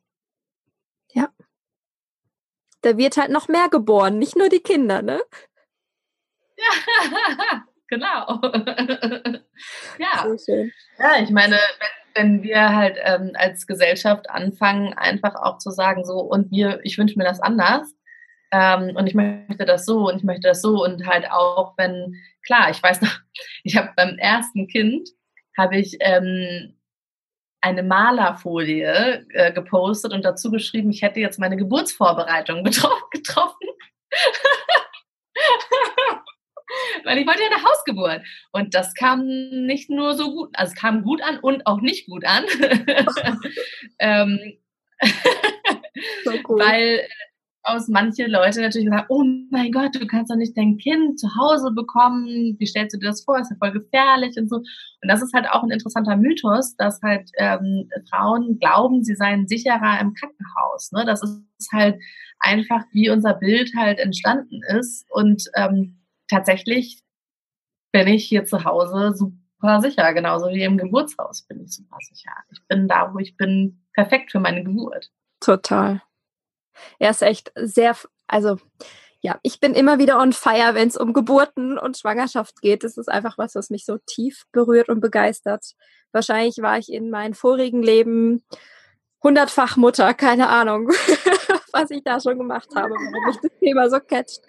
[1.13, 1.29] Ja.
[2.83, 5.21] Da wird halt noch mehr geboren, nicht nur die Kinder, ne?
[7.99, 8.40] Ja, genau.
[9.99, 10.27] ja.
[10.99, 11.57] ja, ich meine,
[12.14, 16.81] wenn, wenn wir halt ähm, als Gesellschaft anfangen, einfach auch zu sagen, so, und wir,
[16.85, 17.92] ich wünsche mir das anders.
[18.53, 22.16] Ähm, und ich möchte das so und ich möchte das so und halt auch, wenn,
[22.44, 23.16] klar, ich weiß noch,
[23.64, 25.09] ich habe beim ersten Kind,
[25.57, 26.77] habe ich ähm,
[27.61, 33.68] eine Malerfolie äh, gepostet und dazu geschrieben, ich hätte jetzt meine Geburtsvorbereitung getroffen
[37.05, 38.23] weil ich wollte ja eine Hausgeburt.
[38.53, 39.27] Und das kam
[39.67, 42.45] nicht nur so gut, also es kam gut an und auch nicht gut an.
[43.99, 44.39] ähm,
[46.25, 46.61] so cool.
[46.61, 47.01] Weil
[47.63, 51.29] aus manche Leute natürlich sagen, oh mein Gott, du kannst doch nicht dein Kind zu
[51.37, 54.57] Hause bekommen, wie stellst du dir das vor, ist ja voll gefährlich und so.
[54.57, 59.47] Und das ist halt auch ein interessanter Mythos, dass halt ähm, Frauen glauben, sie seien
[59.47, 60.93] sicherer im Krankenhaus.
[60.93, 61.05] Ne?
[61.05, 62.01] Das ist halt
[62.41, 65.07] einfach, wie unser Bild halt entstanden ist.
[65.11, 66.00] Und ähm,
[66.31, 67.03] tatsächlich
[67.93, 72.33] bin ich hier zu Hause super sicher, genauso wie im Geburtshaus bin ich super sicher.
[72.53, 75.11] Ich bin da, wo ich bin, perfekt für meine Geburt.
[75.40, 76.03] Total.
[76.99, 78.59] Er ist echt sehr, also
[79.23, 82.85] ja, ich bin immer wieder on fire, wenn es um Geburten und Schwangerschaft geht.
[82.85, 85.75] Das ist einfach was, was mich so tief berührt und begeistert.
[86.12, 88.45] Wahrscheinlich war ich in meinem vorigen Leben
[89.23, 90.88] hundertfach Mutter, keine Ahnung,
[91.73, 94.40] was ich da schon gemacht habe, warum mich das Thema so catcht.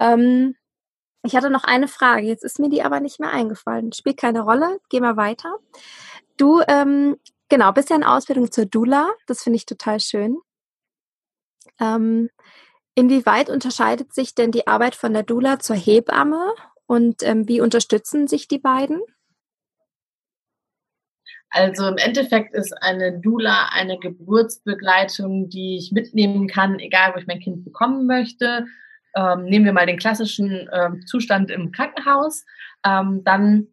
[0.00, 0.56] Ähm,
[1.22, 3.92] ich hatte noch eine Frage, jetzt ist mir die aber nicht mehr eingefallen.
[3.92, 5.56] Spielt keine Rolle, geh mal weiter.
[6.36, 7.16] Du, ähm,
[7.48, 10.38] genau, bist ja in Ausbildung zur Dula, das finde ich total schön.
[11.80, 12.28] Ähm,
[12.94, 16.54] inwieweit unterscheidet sich denn die Arbeit von der Dula zur Hebamme
[16.86, 19.00] und ähm, wie unterstützen sich die beiden?
[21.50, 27.26] Also im Endeffekt ist eine Dula eine Geburtsbegleitung, die ich mitnehmen kann, egal wo ich
[27.26, 28.66] mein Kind bekommen möchte.
[29.14, 32.44] Ähm, nehmen wir mal den klassischen ähm, Zustand im Krankenhaus.
[32.84, 33.68] Ähm, dann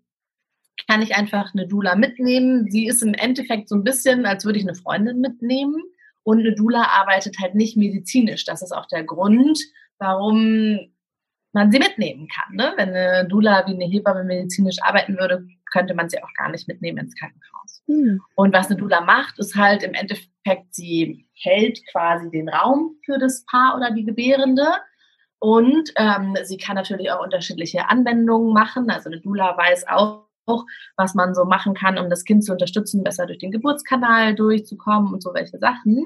[0.88, 2.70] kann ich einfach eine Dula mitnehmen.
[2.70, 5.76] Sie ist im Endeffekt so ein bisschen, als würde ich eine Freundin mitnehmen.
[6.24, 8.46] Und eine Dula arbeitet halt nicht medizinisch.
[8.46, 9.60] Das ist auch der Grund,
[9.98, 10.80] warum
[11.54, 12.56] man sie mitnehmen kann.
[12.56, 12.74] Ne?
[12.78, 16.68] Wenn eine Dula wie eine Hebamme medizinisch arbeiten würde, könnte man sie auch gar nicht
[16.68, 17.84] mitnehmen ins Krankenhaus.
[17.88, 18.22] Mhm.
[18.36, 23.18] Und was eine Dula macht, ist halt im Endeffekt, sie hält quasi den Raum für
[23.18, 24.66] das Paar oder die Gebärende.
[25.40, 28.90] Und ähm, sie kann natürlich auch unterschiedliche Anwendungen machen.
[28.90, 30.26] Also eine Dula weiß auch,
[30.98, 35.14] was man so machen kann, um das Kind zu unterstützen, besser durch den Geburtskanal durchzukommen
[35.14, 36.06] und so welche Sachen.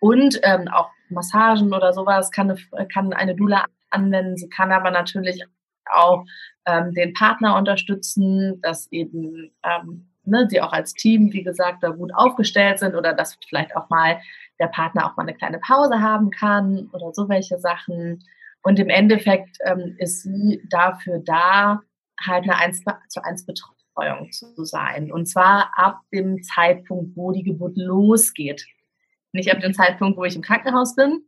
[0.00, 4.36] Und ähm, auch Massagen oder sowas kann eine, kann eine Dula anwenden.
[4.36, 5.42] Sie kann aber natürlich
[5.90, 6.24] auch
[6.66, 11.90] ähm, den Partner unterstützen, dass eben ähm, ne, sie auch als Team, wie gesagt, da
[11.90, 14.20] gut aufgestellt sind oder dass vielleicht auch mal
[14.60, 18.22] der Partner auch mal eine kleine Pause haben kann oder so welche Sachen.
[18.64, 21.82] Und im Endeffekt ähm, ist sie dafür da,
[22.26, 25.12] halt eine 1 zu 1 Betreuung zu sein.
[25.12, 28.64] Und zwar ab dem Zeitpunkt, wo die Geburt losgeht.
[29.32, 31.26] Nicht ab dem Zeitpunkt, wo ich im Krankenhaus bin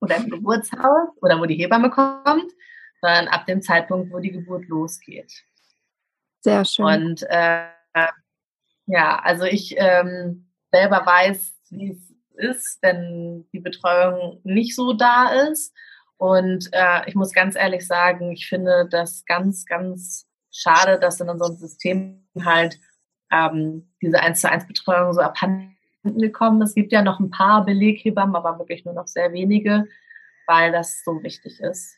[0.00, 2.52] oder im Geburtshaus oder wo die Hebamme kommt,
[3.00, 5.32] sondern ab dem Zeitpunkt, wo die Geburt losgeht.
[6.42, 6.84] Sehr schön.
[6.84, 7.66] Und äh,
[8.86, 15.30] ja, also ich ähm, selber weiß, wie es ist, wenn die Betreuung nicht so da
[15.50, 15.74] ist.
[16.18, 21.28] Und äh, ich muss ganz ehrlich sagen, ich finde das ganz, ganz schade, dass in
[21.28, 22.78] unserem System halt
[23.30, 26.62] ähm, diese 1 zu 1 Betreuung so abhanden gekommen.
[26.62, 29.86] Es gibt ja noch ein paar Beleghebammen, aber wirklich nur noch sehr wenige,
[30.46, 31.94] weil das so wichtig ist.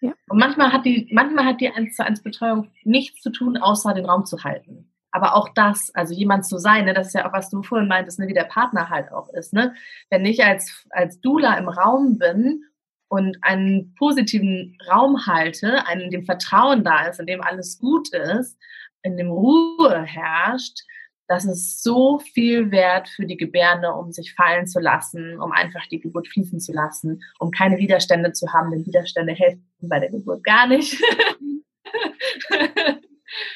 [0.00, 0.12] Ja.
[0.28, 3.94] Und manchmal hat die, manchmal hat die 1 zu 1 Betreuung nichts zu tun, außer
[3.94, 4.92] den Raum zu halten.
[5.10, 7.88] Aber auch das, also jemand zu sein, ne, das ist ja auch, was du vorhin
[7.88, 9.52] meintest, ne, wie der Partner halt auch ist.
[9.52, 9.74] Ne?
[10.10, 12.64] Wenn ich als, als Dula im Raum bin
[13.08, 18.56] und einen positiven Raum halte, in dem Vertrauen da ist, in dem alles gut ist,
[19.02, 20.80] in dem Ruhe herrscht,
[21.28, 25.86] das ist so viel wert für die Gebärde, um sich fallen zu lassen, um einfach
[25.88, 30.08] die Geburt fließen zu lassen, um keine Widerstände zu haben, denn Widerstände helfen bei der
[30.10, 30.98] Geburt gar nicht.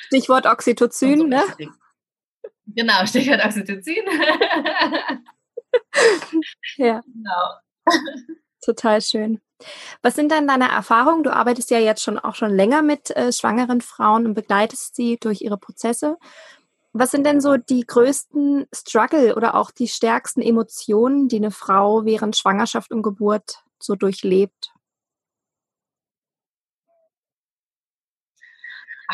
[0.06, 1.42] Stichwort Oxytocin, so ne?
[2.66, 4.04] Genau, Stichwort Oxytocin.
[6.76, 7.00] ja.
[7.14, 8.34] Genau.
[8.62, 9.40] Total schön.
[10.02, 11.24] Was sind denn deine Erfahrungen?
[11.24, 15.18] Du arbeitest ja jetzt schon auch schon länger mit äh, schwangeren Frauen und begleitest sie
[15.20, 16.16] durch ihre Prozesse.
[16.92, 22.04] Was sind denn so die größten Struggle oder auch die stärksten Emotionen, die eine Frau
[22.04, 24.72] während Schwangerschaft und Geburt so durchlebt?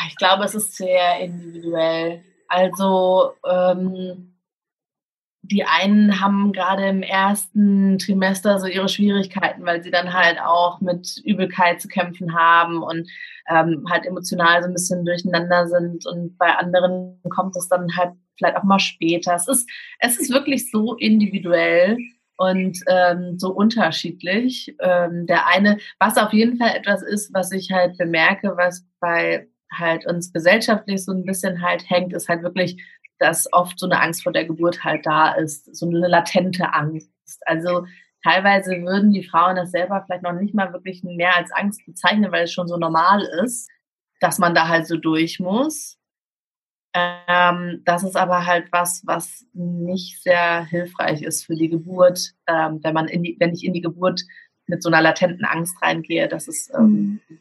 [0.08, 2.24] Ich glaube, es ist sehr individuell.
[2.48, 4.37] Also ähm,
[5.50, 10.80] die einen haben gerade im ersten Trimester so ihre Schwierigkeiten, weil sie dann halt auch
[10.80, 13.08] mit Übelkeit zu kämpfen haben und
[13.48, 16.06] ähm, halt emotional so ein bisschen durcheinander sind.
[16.06, 19.34] Und bei anderen kommt es dann halt vielleicht auch mal später.
[19.34, 19.68] Es ist,
[20.00, 21.96] es ist wirklich so individuell
[22.36, 24.74] und ähm, so unterschiedlich.
[24.80, 29.48] Ähm, der eine, was auf jeden Fall etwas ist, was ich halt bemerke, was bei
[29.72, 32.82] halt uns gesellschaftlich so ein bisschen halt hängt, ist halt wirklich
[33.18, 37.10] dass oft so eine Angst vor der Geburt halt da ist, so eine latente Angst.
[37.46, 37.86] Also
[38.22, 42.32] teilweise würden die Frauen das selber vielleicht noch nicht mal wirklich mehr als Angst bezeichnen,
[42.32, 43.68] weil es schon so normal ist,
[44.20, 45.98] dass man da halt so durch muss.
[46.94, 52.80] Ähm, das ist aber halt was, was nicht sehr hilfreich ist für die Geburt, ähm,
[52.82, 54.22] wenn man in die, wenn ich in die Geburt
[54.66, 57.38] mit so einer latenten Angst reingehe, dass es ähm, mhm.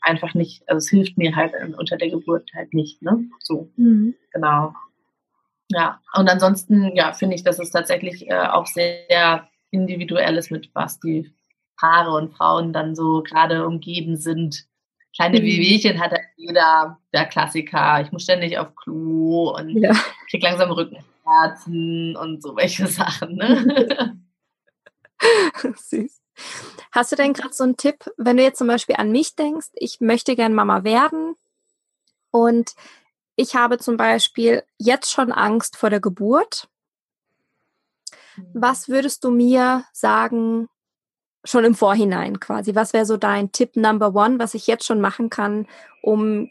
[0.00, 3.24] einfach nicht, also es hilft mir halt unter der Geburt halt nicht, ne?
[3.40, 4.14] So, mhm.
[4.32, 4.74] genau.
[5.76, 10.70] Ja, und ansonsten, ja, finde ich, dass es tatsächlich äh, auch sehr individuell ist, mit
[10.72, 11.30] was die
[11.76, 14.64] Paare und Frauen dann so gerade umgeben sind.
[15.14, 15.44] Kleine mhm.
[15.44, 18.00] Wehwehchen hat jeder, der Klassiker.
[18.00, 19.92] Ich muss ständig auf Klo und ja.
[20.30, 23.36] krieg langsam Rückenschmerzen und so welche Sachen.
[23.36, 24.18] Ne?
[25.76, 26.22] Süß.
[26.90, 29.68] Hast du denn gerade so einen Tipp, wenn du jetzt zum Beispiel an mich denkst,
[29.74, 31.36] ich möchte gern Mama werden
[32.30, 32.74] und
[33.36, 36.68] ich habe zum Beispiel jetzt schon Angst vor der Geburt.
[38.36, 38.46] Mhm.
[38.54, 40.68] Was würdest du mir sagen,
[41.44, 42.74] schon im Vorhinein quasi?
[42.74, 45.68] Was wäre so dein Tipp Number One, was ich jetzt schon machen kann,
[46.02, 46.50] um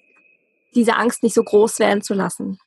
[0.75, 2.59] diese Angst nicht so groß werden zu lassen?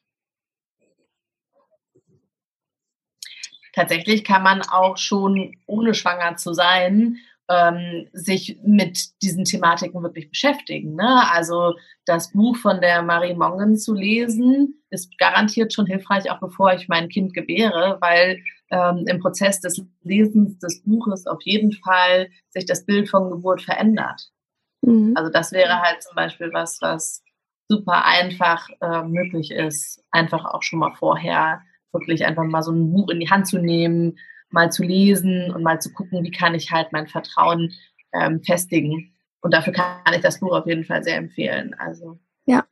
[3.73, 7.19] Tatsächlich kann man auch schon ohne schwanger zu sein
[7.49, 10.95] ähm, sich mit diesen Thematiken wirklich beschäftigen.
[10.95, 11.31] Ne?
[11.33, 11.75] Also
[12.05, 16.89] das Buch von der Marie Mongen zu lesen, ist garantiert schon hilfreich, auch bevor ich
[16.89, 22.67] mein Kind gebäre, weil ähm, im Prozess des Lesens des Buches auf jeden Fall sich
[22.67, 24.31] das Bild von Geburt verändert.
[24.83, 25.15] Mhm.
[25.17, 27.23] Also das wäre halt zum Beispiel was, was
[27.69, 32.93] super einfach äh, möglich ist, einfach auch schon mal vorher wirklich einfach mal so ein
[32.93, 34.19] Buch in die Hand zu nehmen,
[34.51, 37.75] mal zu lesen und mal zu gucken, wie kann ich halt mein Vertrauen
[38.13, 39.15] ähm, festigen.
[39.41, 41.75] Und dafür kann ich das Buch auf jeden Fall sehr empfehlen.
[41.79, 42.19] Also.
[42.47, 42.65] Ja.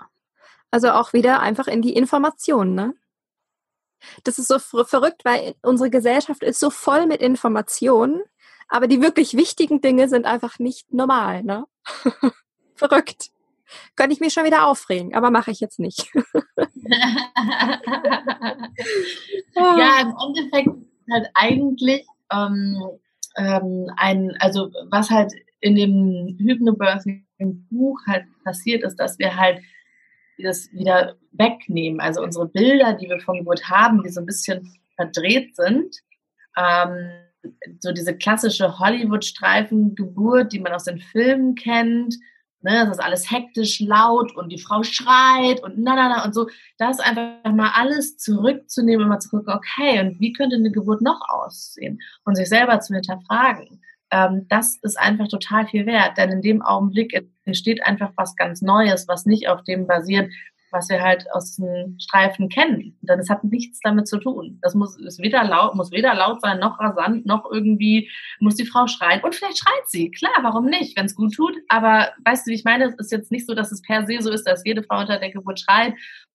[0.71, 2.95] Also auch wieder einfach in die Informationen, ne?
[4.25, 8.23] Das ist so verrückt, weil unsere Gesellschaft ist so voll mit Informationen,
[8.69, 11.65] aber die wirklich wichtigen Dinge sind einfach nicht normal, ne?
[12.75, 13.31] verrückt.
[13.97, 16.13] Könnte ich mich schon wieder aufregen, aber mache ich jetzt nicht.
[19.55, 20.69] ja, im Endeffekt
[21.13, 22.77] halt eigentlich ähm,
[23.37, 29.61] ähm, ein, also was halt in dem Hypnobirthing-Buch halt passiert ist, dass wir halt
[30.39, 32.01] das wieder wegnehmen.
[32.01, 35.97] Also unsere Bilder, die wir von Geburt haben, die so ein bisschen verdreht sind.
[36.57, 37.11] Ähm,
[37.81, 42.17] so diese klassische Hollywood-Streifen-Geburt, die man aus den Filmen kennt,
[42.67, 46.35] Ne, das ist alles hektisch, laut und die Frau schreit und na, na, na und
[46.35, 46.49] so.
[46.79, 51.01] Das einfach mal alles zurückzunehmen und mal zu gucken, okay, und wie könnte eine Geburt
[51.01, 52.01] noch aussehen?
[52.25, 53.81] Und sich selber zu hinterfragen.
[54.11, 57.15] Ähm, das ist einfach total viel wert, denn in dem Augenblick
[57.45, 60.33] entsteht einfach was ganz Neues, was nicht auf dem basiert,
[60.71, 62.99] was wir halt aus den Streifen kennen.
[63.03, 64.59] Denn es hat nichts damit zu tun.
[64.63, 68.11] Das muss, ist weder laut, muss weder laut sein, noch rasant, noch irgendwie
[68.41, 69.23] muss die Frau schreien.
[69.23, 70.11] Und vielleicht schreit sie.
[70.11, 71.55] Klar, warum nicht, wenn es gut tut.
[71.69, 72.87] Aber weißt du, wie ich meine?
[72.87, 75.19] Es ist jetzt nicht so, dass es per se so ist, dass jede Frau unter
[75.19, 75.95] der Geburt schreit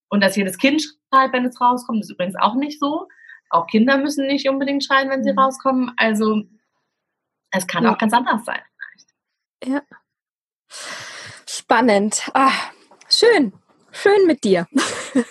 [0.09, 1.99] und dass jedes Kind schreit, wenn es rauskommt.
[1.99, 3.07] Das ist übrigens auch nicht so.
[3.49, 5.39] Auch Kinder müssen nicht unbedingt schreien, wenn sie mhm.
[5.39, 5.91] rauskommen.
[5.97, 6.43] Also
[7.51, 7.93] es kann ja.
[7.93, 8.61] auch ganz anders sein.
[9.63, 9.81] Ja.
[11.47, 12.29] Spannend.
[12.33, 12.51] Ah,
[13.09, 13.53] schön.
[13.91, 14.67] Schön mit dir.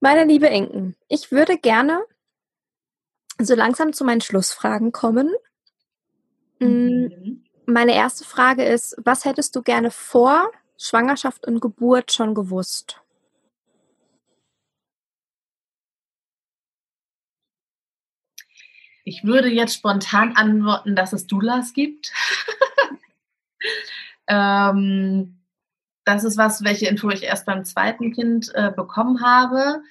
[0.00, 2.04] Meine liebe Enken, ich würde gerne
[3.40, 5.34] so langsam zu meinen Schlussfragen kommen.
[6.60, 7.44] Mm, mhm.
[7.66, 13.00] Meine erste Frage ist, was hättest du gerne vor Schwangerschaft und Geburt schon gewusst?
[19.04, 22.12] Ich würde jetzt spontan antworten, dass es Doulas gibt.
[24.28, 25.38] Ähm,
[26.04, 29.82] das ist was, welche Info ich erst beim zweiten Kind äh, bekommen habe.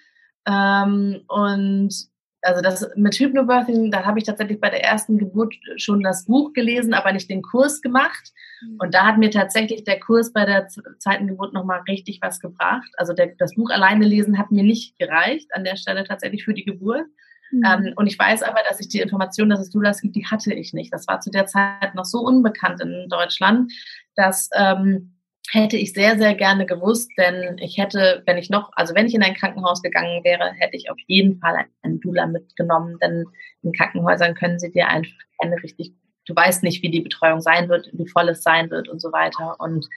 [0.48, 1.94] Ähm, und
[2.42, 6.54] also das mit Hypnobirthing, da habe ich tatsächlich bei der ersten Geburt schon das Buch
[6.54, 8.32] gelesen, aber nicht den Kurs gemacht.
[8.62, 8.78] Mhm.
[8.80, 10.68] Und da hat mir tatsächlich der Kurs bei der
[11.00, 12.90] zweiten Geburt nochmal richtig was gebracht.
[12.98, 16.54] Also der, das Buch alleine lesen hat mir nicht gereicht an der Stelle tatsächlich für
[16.54, 17.06] die Geburt.
[17.52, 17.64] Mhm.
[17.66, 20.54] Ähm, und ich weiß aber, dass ich die Information, dass es Doulas gibt, die hatte
[20.54, 20.94] ich nicht.
[20.94, 23.72] Das war zu der Zeit noch so unbekannt in Deutschland,
[24.18, 25.18] dass ähm,
[25.50, 29.16] hätte ich sehr, sehr gerne gewusst, denn ich hätte, wenn ich noch, also wenn ich
[29.16, 33.26] in ein Krankenhaus gegangen wäre, hätte ich auf jeden Fall einen Doula mitgenommen, denn
[33.64, 35.94] in Krankenhäusern können sie dir einfach eine richtig,
[36.26, 39.12] du weißt nicht, wie die Betreuung sein wird, wie voll es sein wird und so
[39.12, 39.56] weiter.
[39.60, 39.88] Und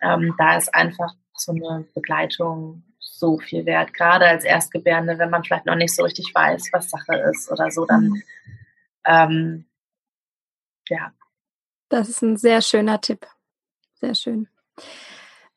[0.00, 5.44] ähm, da ist einfach so eine Begleitung so viel wert, gerade als Erstgebärende, wenn man
[5.44, 8.22] vielleicht noch nicht so richtig weiß, was Sache ist oder so, dann mhm.
[9.04, 9.66] ähm,
[10.88, 11.12] ja.
[11.88, 13.26] Das ist ein sehr schöner Tipp.
[14.06, 14.46] Sehr schön.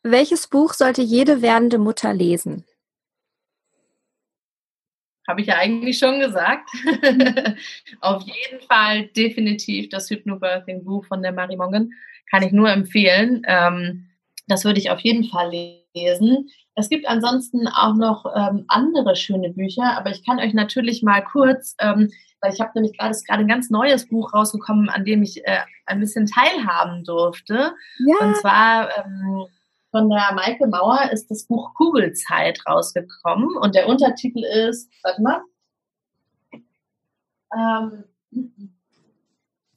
[0.02, 2.66] Welches Buch sollte jede werdende Mutter lesen?
[5.28, 6.68] Habe ich ja eigentlich schon gesagt.
[8.02, 11.94] Auf jeden Fall definitiv das Hypnobirthing-Buch von der Marie Mongen.
[12.32, 13.44] Kann ich nur empfehlen.
[13.46, 14.10] Ähm,
[14.48, 15.52] das würde ich auf jeden Fall
[15.94, 16.50] lesen.
[16.74, 21.24] es gibt ansonsten auch noch ähm, andere schöne Bücher, aber ich kann euch natürlich mal
[21.24, 25.22] kurz, ähm, weil ich habe nämlich gerade gerade ein ganz neues Buch rausgekommen, an dem
[25.22, 25.60] ich äh,
[25.90, 27.74] ein bisschen teilhaben durfte.
[28.06, 28.18] Ja.
[28.22, 29.46] Und zwar ähm,
[29.92, 35.42] von der Maike Mauer ist das Buch Kugelzeit rausgekommen und der Untertitel ist, warte mal,
[37.56, 38.04] ähm,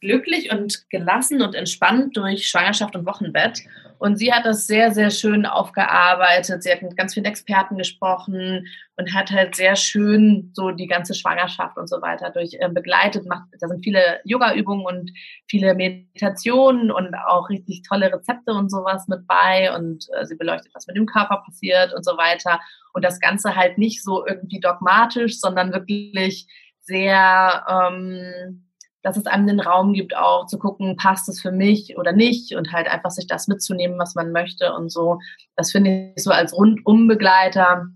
[0.03, 3.61] glücklich und gelassen und entspannt durch Schwangerschaft und Wochenbett.
[3.99, 6.65] Und sie hat das sehr, sehr schön aufgearbeitet.
[6.65, 11.15] Sie hat mit ganz vielen Experten gesprochen und hat halt sehr schön so die ganze
[11.15, 13.27] Schwangerschaft und so weiter durch äh, begleitet.
[13.27, 15.13] Macht, da sind viele Yoga-Übungen und
[15.47, 19.73] viele Meditationen und auch richtig tolle Rezepte und sowas mit bei.
[19.73, 22.59] Und äh, sie beleuchtet, was mit dem Körper passiert und so weiter.
[22.93, 26.49] Und das Ganze halt nicht so irgendwie dogmatisch, sondern wirklich
[26.81, 28.65] sehr ähm,
[29.03, 32.55] dass es einem den Raum gibt, auch zu gucken, passt es für mich oder nicht
[32.55, 35.19] und halt einfach sich das mitzunehmen, was man möchte und so.
[35.57, 37.89] Das finde ich so als Rundumbegleiter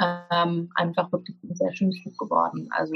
[0.00, 2.68] ähm, einfach wirklich ein sehr schönes Buch geworden.
[2.70, 2.94] Also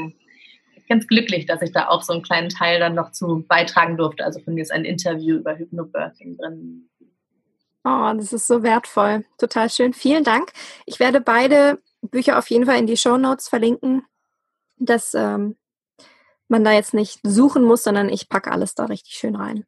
[0.89, 4.25] ganz glücklich, dass ich da auch so einen kleinen Teil dann noch zu beitragen durfte.
[4.25, 6.89] Also von mir ist ein Interview über Hypnobirthing drin.
[7.85, 9.25] Oh, das ist so wertvoll.
[9.39, 9.93] Total schön.
[9.93, 10.53] Vielen Dank.
[10.87, 14.05] Ich werde beide Bücher auf jeden Fall in die Show Notes verlinken.
[14.79, 15.57] Das ähm,
[16.49, 19.65] man da jetzt nicht suchen muss, sondern ich packe alles da richtig schön rein.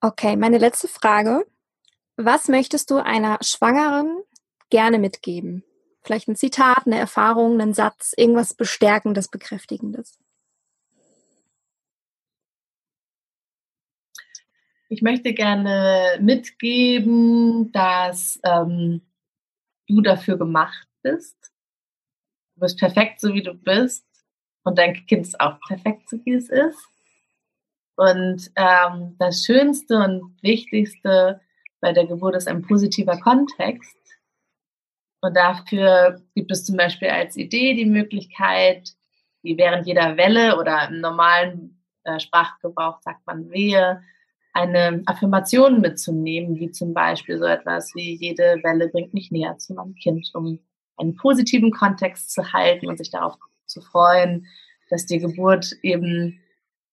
[0.00, 1.46] Okay, meine letzte Frage.
[2.16, 4.22] Was möchtest du einer Schwangeren
[4.70, 5.64] gerne mitgeben?
[6.02, 10.18] Vielleicht ein Zitat, eine Erfahrung, einen Satz, irgendwas Bestärkendes, Bekräftigendes.
[14.90, 19.00] Ich möchte gerne mitgeben, dass ähm,
[19.88, 21.36] du dafür gemacht bist.
[22.54, 24.06] Du bist perfekt, so wie du bist
[24.64, 26.88] und dein Kind ist auch perfekt, so wie es ist.
[27.96, 31.40] Und ähm, das Schönste und Wichtigste
[31.80, 33.96] bei der Geburt ist ein positiver Kontext.
[35.20, 38.90] Und dafür gibt es zum Beispiel als Idee die Möglichkeit,
[39.42, 44.02] wie während jeder Welle oder im normalen äh, Sprachgebrauch sagt man Wehe,
[44.54, 49.74] eine Affirmation mitzunehmen, wie zum Beispiel so etwas wie jede Welle bringt mich näher zu
[49.74, 50.60] meinem Kind, um
[50.96, 53.36] einen positiven Kontext zu halten und sich darauf
[53.74, 54.46] zu freuen,
[54.88, 56.40] dass die Geburt eben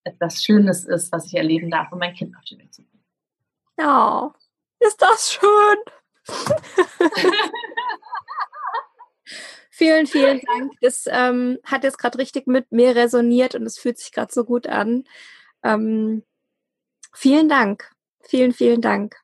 [0.03, 3.05] etwas Schönes ist, was ich erleben darf, um mein Kind auf die Welt zu bringen.
[3.79, 4.34] Ja,
[4.79, 5.77] ist das schön.
[9.69, 10.73] vielen, vielen Dank.
[10.82, 14.43] Das ähm, hat jetzt gerade richtig mit mir resoniert und es fühlt sich gerade so
[14.43, 15.03] gut an.
[15.63, 16.23] Ähm,
[17.13, 17.91] vielen Dank.
[18.23, 19.15] Vielen, vielen Dank.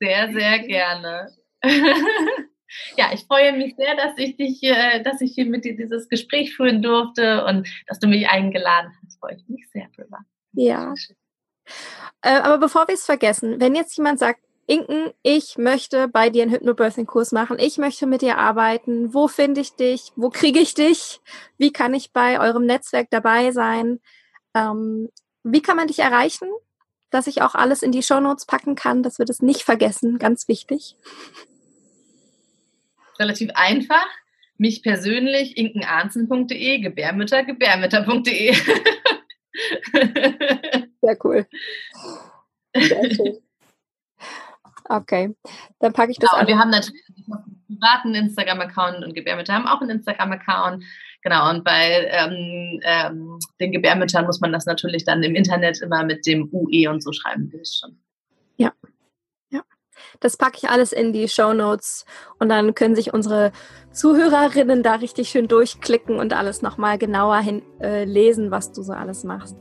[0.00, 1.34] sehr, sehr gerne.
[2.96, 6.08] Ja, ich freue mich sehr, dass ich dich, äh, dass ich hier mit dir dieses
[6.08, 9.18] Gespräch führen durfte und dass du mich eingeladen hast.
[9.18, 10.18] Freue ich mich sehr drüber.
[10.52, 10.94] Ja.
[12.22, 16.42] Äh, aber bevor wir es vergessen, wenn jetzt jemand sagt, Inken, ich möchte bei dir
[16.42, 20.72] einen Hypnobirthing-Kurs machen, ich möchte mit dir arbeiten, wo finde ich dich, wo kriege ich
[20.72, 21.20] dich,
[21.58, 24.00] wie kann ich bei eurem Netzwerk dabei sein,
[24.54, 25.10] ähm,
[25.42, 26.48] wie kann man dich erreichen,
[27.10, 30.48] dass ich auch alles in die Shownotes packen kann, dass wir das nicht vergessen, ganz
[30.48, 30.96] wichtig
[33.18, 34.06] relativ einfach.
[34.56, 38.54] Mich persönlich, inkenarnzen.de, Gebärmütter, gebärmütter.de.
[41.00, 41.46] Sehr cool.
[42.76, 43.38] Sehr schön.
[44.86, 45.34] Okay,
[45.78, 46.46] dann packe ich das genau, an.
[46.46, 50.84] wir haben natürlich einen privaten Instagram-Account und Gebärmütter haben auch einen Instagram-Account.
[51.22, 56.04] Genau, und bei ähm, ähm, den Gebärmüttern muss man das natürlich dann im Internet immer
[56.04, 57.98] mit dem UE und so schreiben, wie es schon.
[58.56, 58.74] Ja,
[60.20, 62.04] das packe ich alles in die Show Notes
[62.38, 63.52] und dann können sich unsere
[63.92, 68.92] Zuhörerinnen da richtig schön durchklicken und alles nochmal genauer hin, äh, lesen, was du so
[68.92, 69.56] alles machst.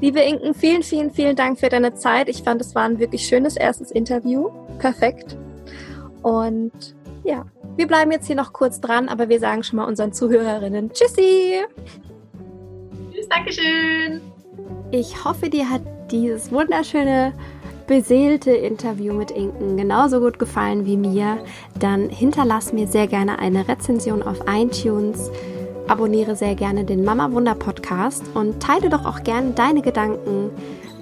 [0.00, 2.28] Liebe Inken, vielen, vielen, vielen Dank für deine Zeit.
[2.28, 4.50] Ich fand, es war ein wirklich schönes erstes Interview.
[4.78, 5.36] Perfekt.
[6.22, 7.44] Und ja,
[7.76, 11.64] wir bleiben jetzt hier noch kurz dran, aber wir sagen schon mal unseren Zuhörerinnen Tschüssi.
[13.12, 14.20] Tschüss, Dankeschön.
[14.92, 17.32] Ich hoffe, dir hat dieses wunderschöne
[17.86, 21.38] beseelte Interview mit Inken genauso gut gefallen wie mir,
[21.78, 25.30] dann hinterlass mir sehr gerne eine Rezension auf iTunes.
[25.88, 30.50] Abonniere sehr gerne den Mama Wunder Podcast und teile doch auch gerne deine Gedanken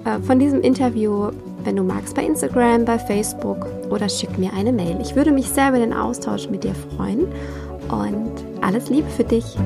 [0.05, 1.31] äh, von diesem Interview,
[1.63, 4.97] wenn du magst, bei Instagram, bei Facebook oder schick mir eine Mail.
[5.01, 7.27] Ich würde mich sehr über den Austausch mit dir freuen
[7.89, 8.31] und
[8.61, 9.57] alles Liebe für dich.